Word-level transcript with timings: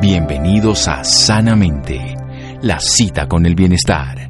Bienvenidos 0.00 0.88
a 0.88 1.04
Sanamente, 1.04 2.16
la 2.62 2.80
cita 2.80 3.28
con 3.28 3.44
el 3.44 3.54
bienestar. 3.54 4.28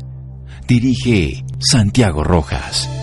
Dirige 0.66 1.44
Santiago 1.60 2.24
Rojas. 2.24 2.99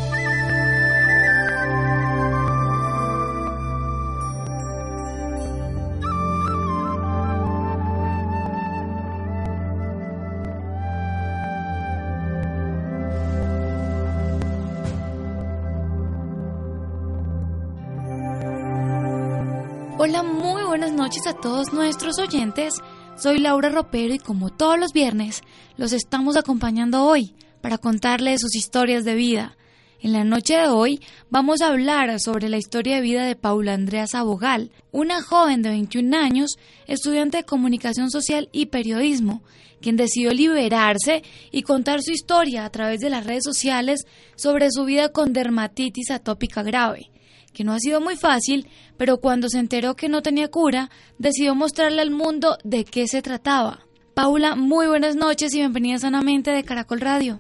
Soy 23.16 23.40
Laura 23.40 23.70
Ropero 23.70 24.14
y 24.14 24.20
como 24.20 24.50
todos 24.50 24.78
los 24.78 24.92
viernes, 24.92 25.42
los 25.78 25.94
estamos 25.94 26.36
acompañando 26.36 27.06
hoy 27.06 27.36
para 27.62 27.78
contarles 27.78 28.42
sus 28.42 28.54
historias 28.54 29.06
de 29.06 29.16
vida. 29.16 29.56
En 30.02 30.12
la 30.12 30.26
noche 30.26 30.58
de 30.58 30.68
hoy 30.68 31.00
vamos 31.30 31.62
a 31.62 31.70
hablar 31.70 32.20
sobre 32.20 32.50
la 32.50 32.58
historia 32.58 32.96
de 32.96 33.02
vida 33.02 33.26
de 33.26 33.38
Paula 33.38 33.76
Andrea 33.76 34.08
Sabogal, 34.08 34.72
una 34.92 35.22
joven 35.22 35.62
de 35.62 35.70
21 35.70 36.18
años, 36.18 36.58
estudiante 36.86 37.38
de 37.38 37.46
comunicación 37.46 38.12
social 38.12 38.50
y 38.52 38.66
periodismo, 38.66 39.42
quien 39.80 39.96
decidió 39.96 40.32
liberarse 40.32 41.24
y 41.50 41.62
contar 41.62 42.02
su 42.02 42.12
historia 42.12 42.66
a 42.66 42.70
través 42.72 43.00
de 43.00 43.10
las 43.10 43.26
redes 43.26 43.46
sociales 43.46 44.06
sobre 44.36 44.70
su 44.70 44.84
vida 44.84 45.14
con 45.14 45.32
dermatitis 45.32 46.12
atópica 46.12 46.62
grave 46.62 47.10
que 47.58 47.64
no 47.64 47.74
ha 47.74 47.80
sido 47.80 48.00
muy 48.00 48.16
fácil, 48.16 48.68
pero 48.98 49.18
cuando 49.18 49.50
se 49.50 49.58
enteró 49.58 49.96
que 49.96 50.10
no 50.10 50.22
tenía 50.22 50.48
cura, 50.50 50.90
decidió 51.18 51.56
mostrarle 51.56 52.04
al 52.04 52.12
mundo 52.12 52.58
de 52.64 52.86
qué 52.86 53.08
se 53.08 53.24
trataba. 53.24 53.80
Paula, 54.14 54.56
muy 54.56 54.86
buenas 54.86 55.16
noches 55.16 55.56
y 55.56 55.60
bienvenida 55.60 55.98
sanamente 55.98 56.52
de 56.52 56.64
Caracol 56.64 57.02
Radio. 57.02 57.40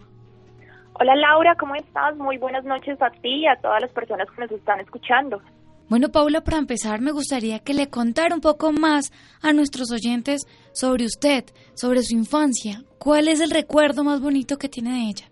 Hola 1.00 1.16
Laura, 1.16 1.53
¿cómo 1.59 1.75
estás? 1.75 2.17
Muy 2.17 2.39
buenas 2.39 2.66
noches 2.66 3.00
a 3.00 3.11
ti 3.11 3.44
y 3.44 3.47
a 3.47 3.55
todas 3.57 3.79
las 3.79 3.91
personas 3.91 4.28
que 4.31 4.41
nos 4.41 4.51
están 4.51 4.79
escuchando. 4.79 5.39
Bueno, 5.88 6.09
Paula, 6.09 6.41
para 6.41 6.57
empezar 6.57 6.99
me 6.99 7.11
gustaría 7.11 7.59
que 7.59 7.75
le 7.75 7.88
contara 7.88 8.34
un 8.34 8.41
poco 8.41 8.72
más 8.72 9.11
a 9.44 9.53
nuestros 9.53 9.91
oyentes 9.91 10.47
sobre 10.73 11.05
usted, 11.05 11.44
sobre 11.75 12.01
su 12.01 12.16
infancia. 12.16 12.81
¿Cuál 12.97 13.28
es 13.28 13.39
el 13.39 13.51
recuerdo 13.51 14.03
más 14.03 14.19
bonito 14.19 14.57
que 14.57 14.67
tiene 14.67 14.94
de 14.94 15.09
ella? 15.09 15.28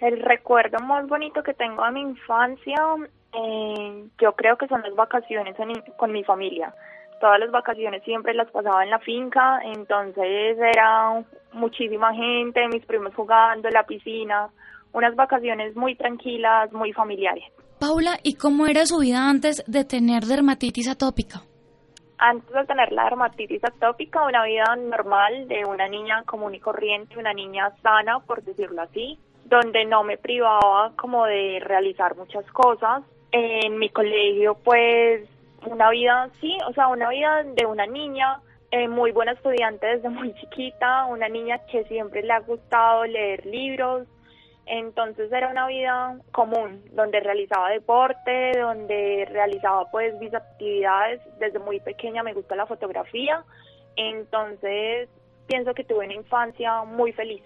El 0.00 0.22
recuerdo 0.22 0.78
más 0.86 1.08
bonito 1.08 1.42
que 1.42 1.54
tengo 1.54 1.84
de 1.84 1.90
mi 1.90 2.02
infancia 2.02 2.76
eh, 3.34 4.04
yo 4.20 4.32
creo 4.32 4.56
que 4.56 4.68
son 4.68 4.82
las 4.82 4.94
vacaciones 4.94 5.56
con 5.96 6.12
mi 6.12 6.24
familia. 6.24 6.74
Todas 7.20 7.38
las 7.38 7.50
vacaciones 7.50 8.02
siempre 8.02 8.34
las 8.34 8.50
pasaba 8.50 8.82
en 8.82 8.90
la 8.90 8.98
finca, 8.98 9.60
entonces 9.64 10.58
era 10.58 11.24
muchísima 11.52 12.12
gente, 12.14 12.66
mis 12.68 12.84
primos 12.84 13.14
jugando 13.14 13.68
en 13.68 13.74
la 13.74 13.84
piscina, 13.84 14.48
unas 14.92 15.14
vacaciones 15.14 15.76
muy 15.76 15.94
tranquilas, 15.94 16.72
muy 16.72 16.92
familiares. 16.92 17.44
Paula, 17.78 18.18
¿y 18.22 18.34
cómo 18.34 18.66
era 18.66 18.86
su 18.86 18.98
vida 18.98 19.28
antes 19.28 19.64
de 19.66 19.84
tener 19.84 20.24
dermatitis 20.24 20.88
atópica? 20.88 21.42
Antes 22.18 22.52
de 22.52 22.64
tener 22.66 22.92
la 22.92 23.04
dermatitis 23.04 23.64
atópica, 23.64 24.24
una 24.24 24.44
vida 24.44 24.76
normal 24.76 25.48
de 25.48 25.64
una 25.64 25.88
niña 25.88 26.22
común 26.24 26.54
y 26.54 26.60
corriente, 26.60 27.18
una 27.18 27.32
niña 27.32 27.70
sana, 27.82 28.20
por 28.20 28.42
decirlo 28.44 28.82
así, 28.82 29.18
donde 29.44 29.84
no 29.84 30.04
me 30.04 30.18
privaba 30.18 30.92
como 30.96 31.24
de 31.26 31.60
realizar 31.60 32.16
muchas 32.16 32.44
cosas, 32.52 33.02
en 33.32 33.78
mi 33.78 33.88
colegio, 33.88 34.54
pues 34.62 35.28
una 35.66 35.90
vida, 35.90 36.28
sí, 36.40 36.56
o 36.68 36.72
sea, 36.72 36.88
una 36.88 37.08
vida 37.08 37.42
de 37.44 37.66
una 37.66 37.86
niña 37.86 38.40
eh, 38.70 38.88
muy 38.88 39.12
buena 39.12 39.32
estudiante 39.32 39.86
desde 39.86 40.08
muy 40.08 40.34
chiquita, 40.34 41.06
una 41.06 41.28
niña 41.28 41.60
que 41.66 41.84
siempre 41.84 42.22
le 42.22 42.32
ha 42.32 42.40
gustado 42.40 43.04
leer 43.04 43.44
libros, 43.46 44.06
entonces 44.66 45.30
era 45.32 45.48
una 45.48 45.66
vida 45.66 46.18
común, 46.30 46.82
donde 46.92 47.20
realizaba 47.20 47.70
deporte, 47.70 48.52
donde 48.58 49.26
realizaba 49.30 49.90
pues 49.90 50.14
mis 50.18 50.32
actividades, 50.34 51.20
desde 51.38 51.58
muy 51.58 51.80
pequeña 51.80 52.22
me 52.22 52.34
gusta 52.34 52.56
la 52.56 52.66
fotografía, 52.66 53.44
entonces 53.96 55.08
pienso 55.46 55.74
que 55.74 55.84
tuve 55.84 56.04
una 56.04 56.14
infancia 56.14 56.84
muy 56.84 57.12
feliz. 57.12 57.42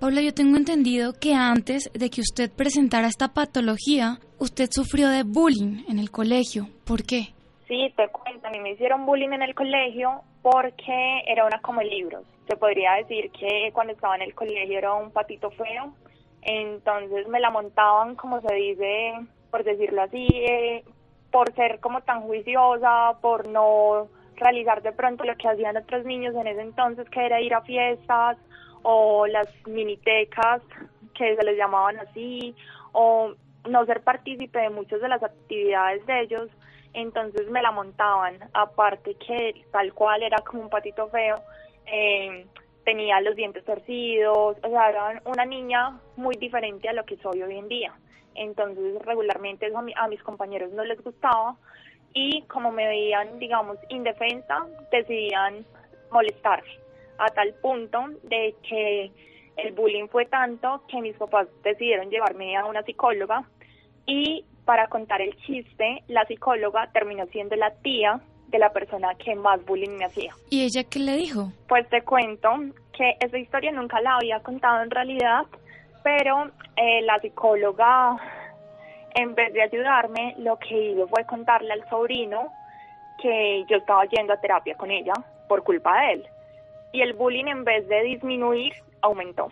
Paula, 0.00 0.22
yo 0.22 0.32
tengo 0.32 0.56
entendido 0.56 1.12
que 1.12 1.34
antes 1.34 1.90
de 1.92 2.08
que 2.08 2.22
usted 2.22 2.50
presentara 2.50 3.06
esta 3.06 3.34
patología, 3.34 4.16
usted 4.38 4.70
sufrió 4.70 5.10
de 5.10 5.24
bullying 5.24 5.84
en 5.90 5.98
el 5.98 6.10
colegio. 6.10 6.68
¿Por 6.86 7.04
qué? 7.04 7.34
Sí, 7.68 7.92
te 7.94 8.08
cuento, 8.08 8.48
a 8.48 8.50
mí 8.50 8.60
me 8.60 8.70
hicieron 8.70 9.04
bullying 9.04 9.32
en 9.32 9.42
el 9.42 9.54
colegio 9.54 10.22
porque 10.40 11.20
era 11.26 11.44
una 11.44 11.60
como 11.60 11.82
libros. 11.82 12.24
Se 12.48 12.56
podría 12.56 12.94
decir 12.94 13.30
que 13.32 13.70
cuando 13.74 13.92
estaba 13.92 14.16
en 14.16 14.22
el 14.22 14.34
colegio 14.34 14.78
era 14.78 14.94
un 14.94 15.10
patito 15.10 15.50
feo, 15.50 15.92
entonces 16.40 17.28
me 17.28 17.38
la 17.38 17.50
montaban, 17.50 18.16
como 18.16 18.40
se 18.40 18.54
dice, 18.54 19.12
por 19.50 19.64
decirlo 19.64 20.00
así, 20.00 20.26
eh, 20.32 20.82
por 21.30 21.52
ser 21.54 21.78
como 21.78 22.00
tan 22.00 22.22
juiciosa, 22.22 23.18
por 23.20 23.48
no 23.48 24.08
realizar 24.36 24.80
de 24.80 24.92
pronto 24.92 25.24
lo 25.24 25.36
que 25.36 25.46
hacían 25.46 25.76
otros 25.76 26.06
niños 26.06 26.34
en 26.36 26.46
ese 26.46 26.62
entonces, 26.62 27.06
que 27.10 27.26
era 27.26 27.42
ir 27.42 27.52
a 27.52 27.60
fiestas, 27.60 28.38
o 28.82 29.26
las 29.26 29.48
minitecas 29.66 30.62
que 31.14 31.36
se 31.36 31.44
les 31.44 31.56
llamaban 31.56 31.98
así, 31.98 32.54
o 32.92 33.34
no 33.68 33.84
ser 33.86 34.02
partícipe 34.02 34.58
de 34.58 34.70
muchas 34.70 35.00
de 35.00 35.08
las 35.08 35.22
actividades 35.22 36.04
de 36.06 36.20
ellos, 36.22 36.48
entonces 36.92 37.48
me 37.50 37.62
la 37.62 37.70
montaban, 37.70 38.38
aparte 38.52 39.14
que 39.14 39.64
tal 39.70 39.92
cual 39.92 40.22
era 40.22 40.38
como 40.38 40.62
un 40.62 40.70
patito 40.70 41.08
feo, 41.08 41.40
eh, 41.86 42.46
tenía 42.84 43.20
los 43.20 43.36
dientes 43.36 43.64
torcidos, 43.64 44.56
o 44.62 44.68
sea, 44.68 44.90
era 44.90 45.22
una 45.24 45.44
niña 45.44 46.00
muy 46.16 46.36
diferente 46.36 46.88
a 46.88 46.92
lo 46.92 47.04
que 47.04 47.16
soy 47.18 47.42
hoy 47.42 47.58
en 47.58 47.68
día. 47.68 47.92
Entonces 48.34 49.00
regularmente 49.04 49.66
a, 49.66 50.04
a 50.04 50.08
mis 50.08 50.22
compañeros 50.22 50.72
no 50.72 50.84
les 50.84 51.02
gustaba 51.02 51.56
y 52.14 52.42
como 52.42 52.72
me 52.72 52.86
veían, 52.86 53.38
digamos, 53.38 53.76
indefensa, 53.88 54.66
decidían 54.90 55.64
molestarme 56.10 56.80
a 57.20 57.28
tal 57.28 57.54
punto 57.60 57.98
de 58.22 58.54
que 58.68 59.12
el 59.56 59.72
bullying 59.72 60.08
fue 60.08 60.26
tanto 60.26 60.82
que 60.88 61.00
mis 61.00 61.16
papás 61.16 61.48
decidieron 61.62 62.10
llevarme 62.10 62.56
a 62.56 62.64
una 62.64 62.82
psicóloga 62.82 63.44
y 64.06 64.44
para 64.64 64.88
contar 64.88 65.20
el 65.20 65.36
chiste, 65.38 66.02
la 66.08 66.24
psicóloga 66.26 66.90
terminó 66.92 67.26
siendo 67.26 67.56
la 67.56 67.70
tía 67.82 68.20
de 68.48 68.58
la 68.58 68.72
persona 68.72 69.14
que 69.14 69.34
más 69.34 69.64
bullying 69.64 69.96
me 69.96 70.04
hacía. 70.04 70.32
¿Y 70.48 70.64
ella 70.64 70.84
qué 70.84 70.98
le 70.98 71.16
dijo? 71.16 71.52
Pues 71.68 71.88
te 71.88 72.02
cuento 72.02 72.48
que 72.96 73.16
esa 73.20 73.38
historia 73.38 73.72
nunca 73.72 74.00
la 74.00 74.16
había 74.16 74.40
contado 74.40 74.82
en 74.82 74.90
realidad, 74.90 75.42
pero 76.02 76.50
eh, 76.76 77.02
la 77.02 77.20
psicóloga, 77.20 78.16
en 79.14 79.34
vez 79.34 79.52
de 79.52 79.62
ayudarme, 79.62 80.34
lo 80.38 80.58
que 80.58 80.92
hizo 80.92 81.06
fue 81.08 81.24
contarle 81.24 81.72
al 81.72 81.88
sobrino 81.88 82.48
que 83.22 83.64
yo 83.68 83.76
estaba 83.76 84.04
yendo 84.06 84.32
a 84.32 84.40
terapia 84.40 84.74
con 84.76 84.90
ella 84.90 85.12
por 85.48 85.62
culpa 85.62 86.00
de 86.00 86.12
él 86.12 86.26
y 86.92 87.02
el 87.02 87.14
bullying 87.14 87.46
en 87.46 87.64
vez 87.64 87.86
de 87.88 88.02
disminuir 88.02 88.72
aumentó. 89.02 89.48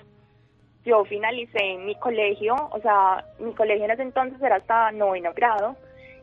yo 0.85 1.05
finalicé 1.05 1.77
mi 1.79 1.95
colegio, 1.97 2.55
o 2.71 2.81
sea, 2.81 3.25
mi 3.39 3.53
colegio 3.55 3.85
en 3.85 3.91
ese 3.91 4.03
entonces 4.03 4.41
era 4.41 4.57
hasta 4.57 4.91
noveno 4.93 5.33
grado, 5.35 5.77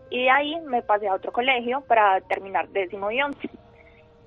y 0.10 0.24
de 0.24 0.30
ahí 0.30 0.56
me 0.68 0.82
pasé 0.82 1.08
a 1.08 1.16
otro 1.16 1.32
colegio 1.32 1.82
para 1.82 2.22
terminar 2.22 2.68
décimo 2.70 3.12
y 3.12 3.22
once. 3.22 3.50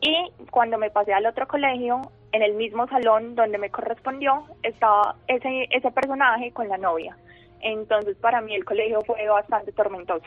Y 0.00 0.14
cuando 0.50 0.79
me 0.79 0.90
pasé 0.90 1.12
al 1.12 1.26
otro 1.26 1.46
colegio, 1.49 2.00
en 2.32 2.43
el 2.43 2.55
mismo 2.55 2.87
salón 2.88 3.35
donde 3.35 3.58
me 3.58 3.70
correspondió, 3.70 4.44
estaba 4.62 5.17
ese, 5.26 5.67
ese 5.70 5.90
personaje 5.90 6.52
con 6.52 6.69
la 6.69 6.79
novia. 6.79 7.17
Entonces 7.61 8.17
para 8.19 8.40
mí 8.40 8.55
el 8.55 8.64
colegio 8.64 9.00
fue 9.06 9.26
bastante 9.29 9.73
tormentoso. 9.73 10.26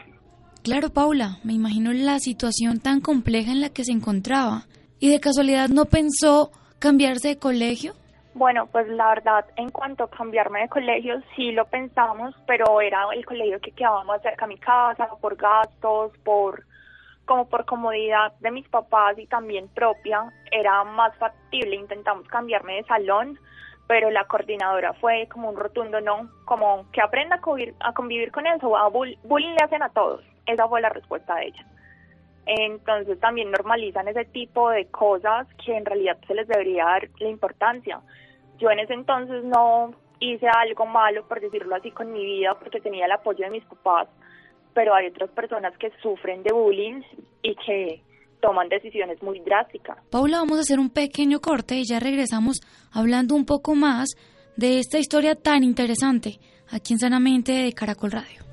Claro, 0.63 0.90
Paula, 0.90 1.38
me 1.44 1.54
imagino 1.54 1.92
la 1.94 2.19
situación 2.19 2.80
tan 2.80 3.02
compleja 3.02 3.52
en 3.52 3.62
la 3.62 3.69
que 3.69 3.84
se 3.84 3.92
encontraba. 3.92 4.66
¿Y 5.01 5.09
de 5.09 5.19
casualidad 5.19 5.69
no 5.69 5.86
pensó 5.86 6.51
cambiarse 6.77 7.30
de 7.30 7.39
colegio? 7.39 7.94
Bueno, 8.36 8.68
pues 8.68 8.88
la 8.88 9.09
verdad, 9.09 9.45
en 9.56 9.71
cuanto 9.71 10.03
a 10.03 10.09
cambiarme 10.12 10.62
de 10.62 10.69
colegio, 10.69 11.15
sí 11.36 11.51
lo 11.53 11.65
pensamos, 11.65 12.36
pero 12.45 12.80
era 12.81 13.06
el 13.12 13.25
colegio 13.25 13.59
que 13.59 13.71
quedaba 13.71 14.03
más 14.03 14.21
cerca 14.21 14.45
a 14.45 14.48
mi 14.48 14.59
casa, 14.59 15.09
por 15.19 15.36
gastos, 15.38 16.15
por 16.24 16.65
como 17.25 17.50
por 17.50 17.65
comodidad 17.65 18.33
de 18.42 18.51
mis 18.51 18.68
papás 18.69 19.18
y 19.18 19.25
también 19.25 19.69
propia, 19.69 20.31
era 20.51 20.83
más 20.83 21.15
factible. 21.18 21.77
Intentamos 21.77 22.27
cambiarme 22.27 22.75
de 22.75 22.83
salón, 22.83 23.39
pero 23.88 24.12
la 24.12 24.25
coordinadora 24.25 24.94
fue 24.94 25.27
como 25.31 25.50
un 25.50 25.56
rotundo 25.56 26.00
no, 26.00 26.30
como 26.45 26.86
que 26.92 27.01
aprenda 27.01 27.38
a 27.80 27.94
convivir, 27.94 28.31
con 28.31 28.45
eso, 28.45 28.77
a 28.77 28.88
bullying 28.89 29.56
le 29.56 29.65
hacen 29.65 29.81
a 29.81 29.89
todos. 29.89 30.24
Esa 30.45 30.68
fue 30.68 30.80
la 30.80 30.89
respuesta 30.89 31.36
de 31.38 31.48
ella. 31.48 31.65
Entonces 32.59 33.18
también 33.21 33.50
normalizan 33.50 34.09
ese 34.09 34.25
tipo 34.25 34.69
de 34.71 34.86
cosas 34.88 35.48
que 35.63 35.75
en 35.75 35.86
realidad 35.86 36.18
se 36.27 36.33
les 36.33 36.48
debería 36.50 36.83
dar 36.83 37.09
la 37.19 37.30
importancia. 37.30 38.01
Yo 38.59 38.69
en 38.69 38.80
ese 38.80 38.94
entonces 38.94 39.45
no 39.45 39.95
hice 40.19 40.48
algo 40.48 40.86
malo, 40.86 41.25
por 41.30 41.39
decirlo 41.39 41.75
así, 41.75 41.92
con 41.92 42.12
mi 42.12 42.25
vida 42.25 42.53
porque 42.59 42.81
tenía 42.81 43.06
el 43.06 43.12
apoyo 43.13 43.45
de 43.45 43.51
mis 43.51 43.63
papás, 43.63 44.09
pero 44.74 44.94
hay 44.94 45.07
otras 45.07 45.30
personas 45.30 45.77
que 45.77 45.92
sufren 46.01 46.44
de 46.44 46.53
bullying 46.53 47.01
y 47.42 47.56
que 47.56 48.03
toman 48.42 48.68
decisiones 48.68 49.24
muy 49.24 49.39
drásticas. 49.39 49.98
Paula, 50.09 50.39
vamos 50.39 50.57
a 50.57 50.62
hacer 50.62 50.77
un 50.77 50.89
pequeño 50.89 51.39
corte 51.39 51.75
y 51.75 51.86
ya 51.86 52.01
regresamos 52.01 52.59
hablando 52.92 53.33
un 53.33 53.45
poco 53.45 53.75
más 53.75 54.09
de 54.57 54.80
esta 54.80 55.00
historia 55.00 55.36
tan 55.36 55.63
interesante 55.63 56.39
aquí 56.69 56.94
en 56.94 57.00
Sanamente 57.00 57.53
de 57.53 57.71
Caracol 57.71 58.12
Radio. 58.12 58.50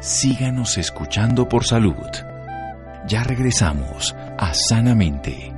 Síganos 0.00 0.78
escuchando 0.78 1.48
por 1.48 1.64
salud. 1.64 2.06
Ya 3.08 3.24
regresamos 3.24 4.14
a 4.38 4.54
Sanamente. 4.54 5.52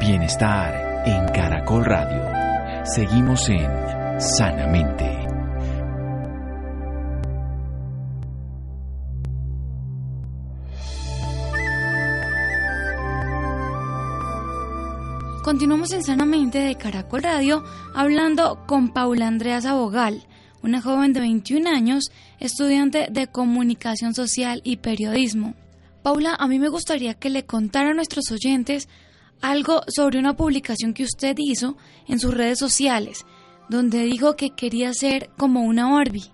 Bienestar 0.00 1.04
en 1.06 1.28
Caracol 1.28 1.84
Radio. 1.84 2.24
Seguimos 2.84 3.48
en 3.50 3.70
Sanamente. 4.20 5.28
Continuamos 15.44 15.92
en 15.92 16.02
Sanamente 16.02 16.58
de 16.58 16.74
Caracol 16.74 17.22
Radio 17.22 17.62
hablando 17.94 18.66
con 18.66 18.88
Paula 18.88 19.28
Andrea 19.28 19.58
Abogal 19.58 20.26
una 20.62 20.80
joven 20.80 21.12
de 21.12 21.20
21 21.20 21.68
años, 21.68 22.10
estudiante 22.40 23.08
de 23.10 23.26
comunicación 23.26 24.14
social 24.14 24.60
y 24.64 24.78
periodismo. 24.78 25.54
Paula, 26.02 26.34
a 26.38 26.46
mí 26.46 26.58
me 26.58 26.68
gustaría 26.68 27.14
que 27.14 27.30
le 27.30 27.44
contara 27.44 27.90
a 27.90 27.94
nuestros 27.94 28.30
oyentes 28.30 28.88
algo 29.42 29.82
sobre 29.88 30.18
una 30.18 30.34
publicación 30.34 30.94
que 30.94 31.04
usted 31.04 31.34
hizo 31.38 31.76
en 32.08 32.18
sus 32.18 32.36
redes 32.36 32.58
sociales, 32.58 33.26
donde 33.68 33.98
dijo 33.98 34.36
que 34.36 34.54
quería 34.54 34.92
ser 34.92 35.30
como 35.38 35.62
una 35.62 35.90
Barbie. 35.90 36.32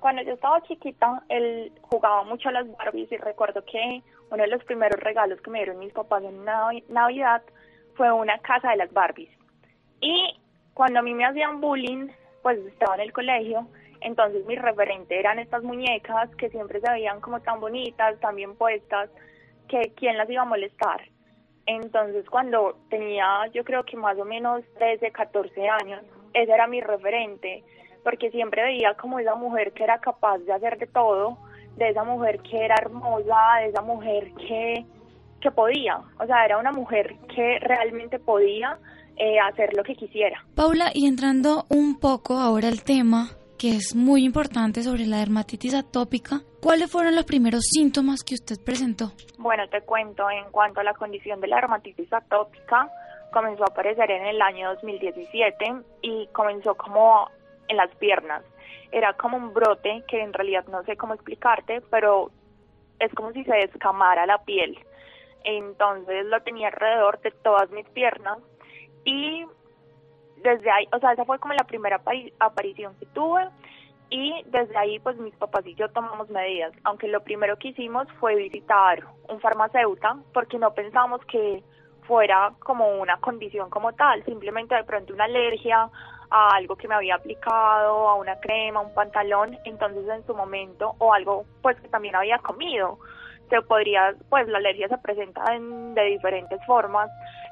Cuando 0.00 0.22
yo 0.22 0.32
estaba 0.32 0.60
chiquita, 0.62 1.22
él 1.28 1.72
jugaba 1.82 2.24
mucho 2.24 2.48
a 2.48 2.52
las 2.52 2.66
Barbies 2.76 3.10
y 3.12 3.16
recuerdo 3.18 3.64
que 3.64 4.02
uno 4.30 4.42
de 4.42 4.48
los 4.48 4.64
primeros 4.64 5.00
regalos 5.00 5.40
que 5.40 5.50
me 5.50 5.58
dieron 5.60 5.78
mis 5.78 5.92
papás 5.92 6.24
en 6.24 6.44
Navidad 6.88 7.42
fue 7.94 8.10
una 8.12 8.36
casa 8.38 8.70
de 8.70 8.78
las 8.78 8.92
Barbies. 8.92 9.30
Y 10.00 10.36
cuando 10.74 10.98
a 10.98 11.02
mí 11.02 11.14
me 11.14 11.24
hacían 11.24 11.60
bullying, 11.60 12.08
pues 12.42 12.58
estaba 12.66 12.96
en 12.96 13.02
el 13.02 13.12
colegio, 13.12 13.68
entonces 14.00 14.44
mi 14.46 14.56
referente 14.56 15.18
eran 15.18 15.38
estas 15.38 15.62
muñecas 15.62 16.34
que 16.36 16.50
siempre 16.50 16.80
se 16.80 16.90
veían 16.90 17.20
como 17.20 17.40
tan 17.40 17.60
bonitas, 17.60 18.18
tan 18.20 18.36
bien 18.36 18.56
puestas, 18.56 19.10
que 19.68 19.92
quién 19.96 20.18
las 20.18 20.28
iba 20.28 20.42
a 20.42 20.46
molestar. 20.46 21.00
Entonces 21.66 22.28
cuando 22.28 22.76
tenía 22.90 23.46
yo 23.54 23.64
creo 23.64 23.84
que 23.84 23.96
más 23.96 24.18
o 24.18 24.24
menos 24.24 24.62
13, 24.78 25.12
14 25.12 25.68
años, 25.68 26.02
ese 26.34 26.52
era 26.52 26.66
mi 26.66 26.80
referente, 26.80 27.62
porque 28.02 28.30
siempre 28.30 28.62
veía 28.62 28.94
como 28.94 29.20
esa 29.20 29.36
mujer 29.36 29.72
que 29.72 29.84
era 29.84 30.00
capaz 30.00 30.38
de 30.38 30.52
hacer 30.52 30.78
de 30.78 30.88
todo, 30.88 31.38
de 31.76 31.90
esa 31.90 32.02
mujer 32.02 32.40
que 32.40 32.64
era 32.64 32.74
hermosa, 32.80 33.60
de 33.60 33.68
esa 33.68 33.82
mujer 33.82 34.32
que, 34.34 34.84
que 35.40 35.50
podía, 35.52 36.00
o 36.18 36.26
sea, 36.26 36.44
era 36.44 36.58
una 36.58 36.72
mujer 36.72 37.14
que 37.34 37.60
realmente 37.60 38.18
podía 38.18 38.78
eh, 39.16 39.38
hacer 39.38 39.74
lo 39.74 39.82
que 39.82 39.94
quisiera. 39.94 40.44
Paula, 40.54 40.90
y 40.94 41.06
entrando 41.06 41.66
un 41.68 41.98
poco 41.98 42.34
ahora 42.34 42.68
al 42.68 42.82
tema 42.82 43.30
que 43.58 43.76
es 43.76 43.94
muy 43.94 44.24
importante 44.24 44.82
sobre 44.82 45.06
la 45.06 45.18
dermatitis 45.18 45.74
atópica, 45.74 46.40
¿cuáles 46.60 46.90
fueron 46.90 47.14
los 47.14 47.24
primeros 47.24 47.62
síntomas 47.70 48.24
que 48.24 48.34
usted 48.34 48.56
presentó? 48.64 49.12
Bueno, 49.38 49.68
te 49.68 49.82
cuento, 49.82 50.28
en 50.30 50.50
cuanto 50.50 50.80
a 50.80 50.84
la 50.84 50.94
condición 50.94 51.40
de 51.40 51.46
la 51.46 51.56
dermatitis 51.56 52.12
atópica, 52.12 52.90
comenzó 53.32 53.62
a 53.62 53.68
aparecer 53.68 54.10
en 54.10 54.26
el 54.26 54.42
año 54.42 54.70
2017 54.70 55.74
y 56.02 56.26
comenzó 56.32 56.74
como 56.74 57.28
en 57.68 57.76
las 57.76 57.94
piernas. 57.96 58.42
Era 58.90 59.12
como 59.14 59.36
un 59.36 59.54
brote 59.54 60.02
que 60.08 60.20
en 60.20 60.32
realidad 60.32 60.64
no 60.66 60.82
sé 60.82 60.96
cómo 60.96 61.14
explicarte, 61.14 61.82
pero 61.90 62.30
es 62.98 63.12
como 63.14 63.32
si 63.32 63.44
se 63.44 63.54
descamara 63.54 64.26
la 64.26 64.38
piel. 64.44 64.78
Entonces 65.44 66.26
lo 66.26 66.40
tenía 66.42 66.68
alrededor 66.68 67.20
de 67.20 67.30
todas 67.30 67.70
mis 67.70 67.88
piernas 67.90 68.38
y 69.04 69.44
desde 70.36 70.70
ahí, 70.70 70.88
o 70.92 70.98
sea, 70.98 71.12
esa 71.12 71.24
fue 71.24 71.38
como 71.38 71.54
la 71.54 71.64
primera 71.64 72.00
aparición 72.38 72.94
que 72.98 73.06
tuve. 73.06 73.48
Y 74.10 74.42
desde 74.44 74.76
ahí 74.76 74.98
pues 74.98 75.16
mis 75.16 75.34
papás 75.36 75.66
y 75.66 75.74
yo 75.74 75.88
tomamos 75.88 76.28
medidas, 76.28 76.74
aunque 76.84 77.08
lo 77.08 77.22
primero 77.22 77.56
que 77.56 77.68
hicimos 77.68 78.06
fue 78.20 78.36
visitar 78.36 79.06
un 79.30 79.40
farmacéutico 79.40 80.18
porque 80.34 80.58
no 80.58 80.74
pensamos 80.74 81.24
que 81.24 81.62
fuera 82.06 82.52
como 82.58 83.00
una 83.00 83.16
condición 83.20 83.70
como 83.70 83.94
tal, 83.94 84.22
simplemente 84.26 84.74
de 84.74 84.84
pronto 84.84 85.14
una 85.14 85.24
alergia 85.24 85.88
a 86.28 86.48
algo 86.56 86.76
que 86.76 86.88
me 86.88 86.94
había 86.94 87.14
aplicado, 87.14 88.08
a 88.08 88.16
una 88.16 88.38
crema, 88.38 88.80
un 88.80 88.92
pantalón, 88.92 89.56
entonces 89.64 90.06
en 90.06 90.26
su 90.26 90.34
momento, 90.34 90.94
o 90.98 91.14
algo 91.14 91.46
pues 91.62 91.80
que 91.80 91.88
también 91.88 92.14
había 92.14 92.36
comido, 92.38 92.98
se 93.52 93.60
podría, 93.60 94.14
pues 94.30 94.48
la 94.48 94.56
alergia 94.56 94.88
se 94.88 94.96
presenta 94.96 95.42
de 95.44 96.04
diferentes 96.06 96.58
formas, 96.64 97.10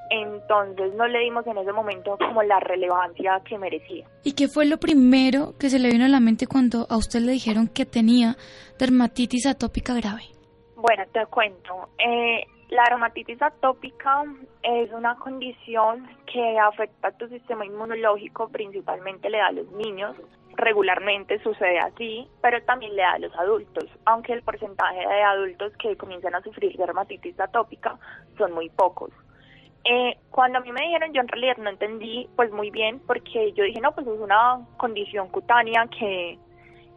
entonces 0.09 0.95
no 0.95 1.07
le 1.07 1.19
dimos 1.19 1.47
en 1.47 1.59
ese 1.59 1.73
momento 1.73 2.17
como 2.17 2.43
la 2.43 2.59
relevancia 2.59 3.43
que 3.47 3.59
merecía. 3.59 4.07
¿Y 4.25 4.33
qué 4.33 4.49
fue 4.49 4.65
lo 4.65 4.79
primero 4.79 5.59
que 5.59 5.69
se 5.69 5.79
le 5.79 5.91
vino 5.91 6.07
a 6.07 6.09
la 6.09 6.19
mente 6.19 6.47
cuando 6.47 6.87
a 6.89 6.97
usted 6.97 7.21
le 7.21 7.33
dijeron 7.33 7.69
que 7.69 7.85
tenía 7.85 8.37
dermatitis 8.79 9.47
atópica 9.47 9.93
grave? 9.93 10.23
Bueno, 10.75 11.05
te 11.13 11.27
cuento. 11.27 11.91
Eh, 11.99 12.47
la 12.71 12.85
dermatitis 12.89 13.43
atópica 13.43 14.25
es 14.63 14.91
una 14.93 15.17
condición 15.17 16.09
que 16.33 16.59
afecta 16.59 17.09
a 17.09 17.13
tu 17.13 17.29
sistema 17.29 17.67
inmunológico, 17.67 18.49
principalmente 18.49 19.29
le 19.29 19.37
da 19.37 19.49
a 19.49 19.53
los 19.53 19.71
niños. 19.73 20.17
Regularmente 20.57 21.39
sucede 21.43 21.79
así, 21.79 22.29
pero 22.43 22.63
también 22.65 22.95
le 22.97 23.03
da 23.03 23.13
a 23.13 23.19
los 23.19 23.35
adultos, 23.37 23.87
aunque 24.05 24.33
el 24.33 24.43
porcentaje 24.43 25.01
de 25.01 25.23
adultos 25.23 25.73
que 25.79 25.97
comienzan 25.97 26.35
a 26.35 26.43
sufrir 26.43 26.77
dermatitis 26.77 27.39
atópica 27.39 27.99
son 28.37 28.53
muy 28.53 28.69
pocos. 28.69 29.11
Eh, 29.85 30.19
cuando 30.31 30.59
a 30.59 30.61
mí 30.61 30.73
me 30.73 30.83
dijeron, 30.83 31.13
yo 31.13 31.23
en 31.23 31.29
realidad 31.29 31.57
no 31.57 31.71
entendí 31.71 32.29
pues 32.37 32.51
muy 32.53 32.71
bien 32.71 33.01
porque 33.07 33.53
yo 33.53 33.65
dije, 33.65 33.81
no, 33.81 33.93
pues 33.93 34.07
es 34.07 34.19
una 34.19 34.61
condición 34.77 35.29
cutánea 35.29 35.87
que, 35.87 36.39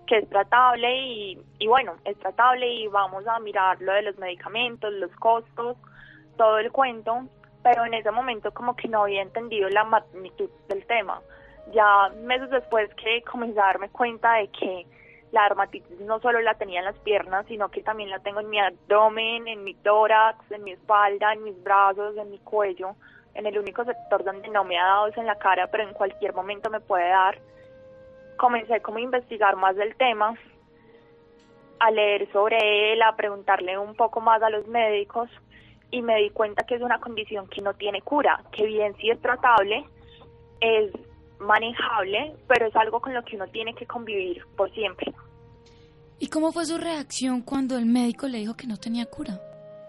que 0.06 0.18
es 0.18 0.30
tratable 0.30 0.98
y, 0.98 1.40
y 1.60 1.68
bueno, 1.68 1.96
es 2.04 2.18
tratable 2.20 2.68
y 2.68 2.88
vamos 2.88 3.26
a 3.28 3.40
mirar 3.40 3.82
lo 3.82 3.94
de 3.94 4.02
los 4.02 4.18
medicamentos, 4.18 4.92
los 4.94 5.12
costos, 5.16 5.78
todo 6.36 6.58
el 6.58 6.72
cuento, 6.72 7.24
pero 7.64 7.86
en 7.86 7.94
ese 7.94 8.12
momento 8.12 8.54
como 8.54 8.76
que 8.76 8.90
no 8.90 9.04
había 9.04 9.22
entendido 9.22 9.70
la 9.70 9.86
magnitud 9.86 10.50
del 10.68 10.86
tema. 10.86 11.22
Ya 11.72 12.10
meses 12.24 12.50
después 12.50 12.94
que 12.96 13.22
comencé 13.24 13.60
a 13.60 13.66
darme 13.66 13.90
cuenta 13.90 14.34
de 14.34 14.48
que 14.50 14.86
la 15.32 15.44
dermatitis 15.44 16.00
no 16.02 16.20
solo 16.20 16.42
la 16.42 16.54
tenía 16.54 16.80
en 16.80 16.86
las 16.86 16.98
piernas, 17.00 17.46
sino 17.48 17.70
que 17.70 17.82
también 17.82 18.10
la 18.10 18.20
tengo 18.20 18.40
en 18.40 18.50
mi 18.50 18.60
abdomen, 18.60 19.48
en 19.48 19.64
mi 19.64 19.74
tórax, 19.74 20.52
en 20.52 20.64
mi 20.64 20.74
espalda, 20.74 21.34
en 21.34 21.44
mis 21.44 21.62
brazos, 21.64 22.16
en 22.18 22.30
mi 22.30 22.38
cuello. 22.40 22.96
En 23.34 23.48
el 23.48 23.58
único 23.58 23.84
sector 23.84 24.24
donde 24.24 24.48
no 24.50 24.64
me 24.64 24.78
ha 24.78 24.86
dado 24.86 25.08
es 25.08 25.18
en 25.18 25.26
la 25.26 25.40
cara, 25.40 25.68
pero 25.68 25.84
en 25.84 25.94
cualquier 25.94 26.34
momento 26.34 26.70
me 26.70 26.80
puede 26.80 27.10
dar. 27.10 27.40
Comencé 28.38 28.82
como 28.82 29.00
a 29.00 29.02
investigar 29.02 29.56
más 29.56 29.76
del 29.76 29.96
tema, 29.96 30.36
a 31.80 31.92
leer 31.92 32.32
sobre 32.32 32.94
él, 32.94 33.02
a 33.02 33.16
preguntarle 33.16 33.78
un 33.78 33.96
poco 33.96 34.22
más 34.22 34.42
a 34.44 34.52
los 34.52 34.68
médicos 34.68 35.30
y 35.90 36.02
me 36.02 36.18
di 36.18 36.30
cuenta 36.30 36.64
que 36.66 36.76
es 36.76 36.82
una 36.82 37.00
condición 37.00 37.48
que 37.48 37.62
no 37.62 37.74
tiene 37.74 38.02
cura, 38.02 38.44
que 38.52 38.66
bien 38.66 38.96
sí 38.98 39.10
es 39.10 39.20
tratable, 39.22 39.84
es 40.60 40.92
manejable, 41.44 42.36
pero 42.48 42.68
es 42.68 42.76
algo 42.76 43.00
con 43.00 43.14
lo 43.14 43.24
que 43.24 43.36
uno 43.36 43.48
tiene 43.48 43.74
que 43.74 43.86
convivir 43.86 44.46
por 44.56 44.72
siempre. 44.72 45.14
¿Y 46.20 46.28
cómo 46.28 46.52
fue 46.52 46.66
su 46.66 46.78
reacción 46.78 47.42
cuando 47.42 47.78
el 47.78 47.86
médico 47.86 48.28
le 48.28 48.40
dijo 48.40 48.56
que 48.56 48.68
no 48.68 48.78
tenía 48.78 49.06
cura? 49.06 49.40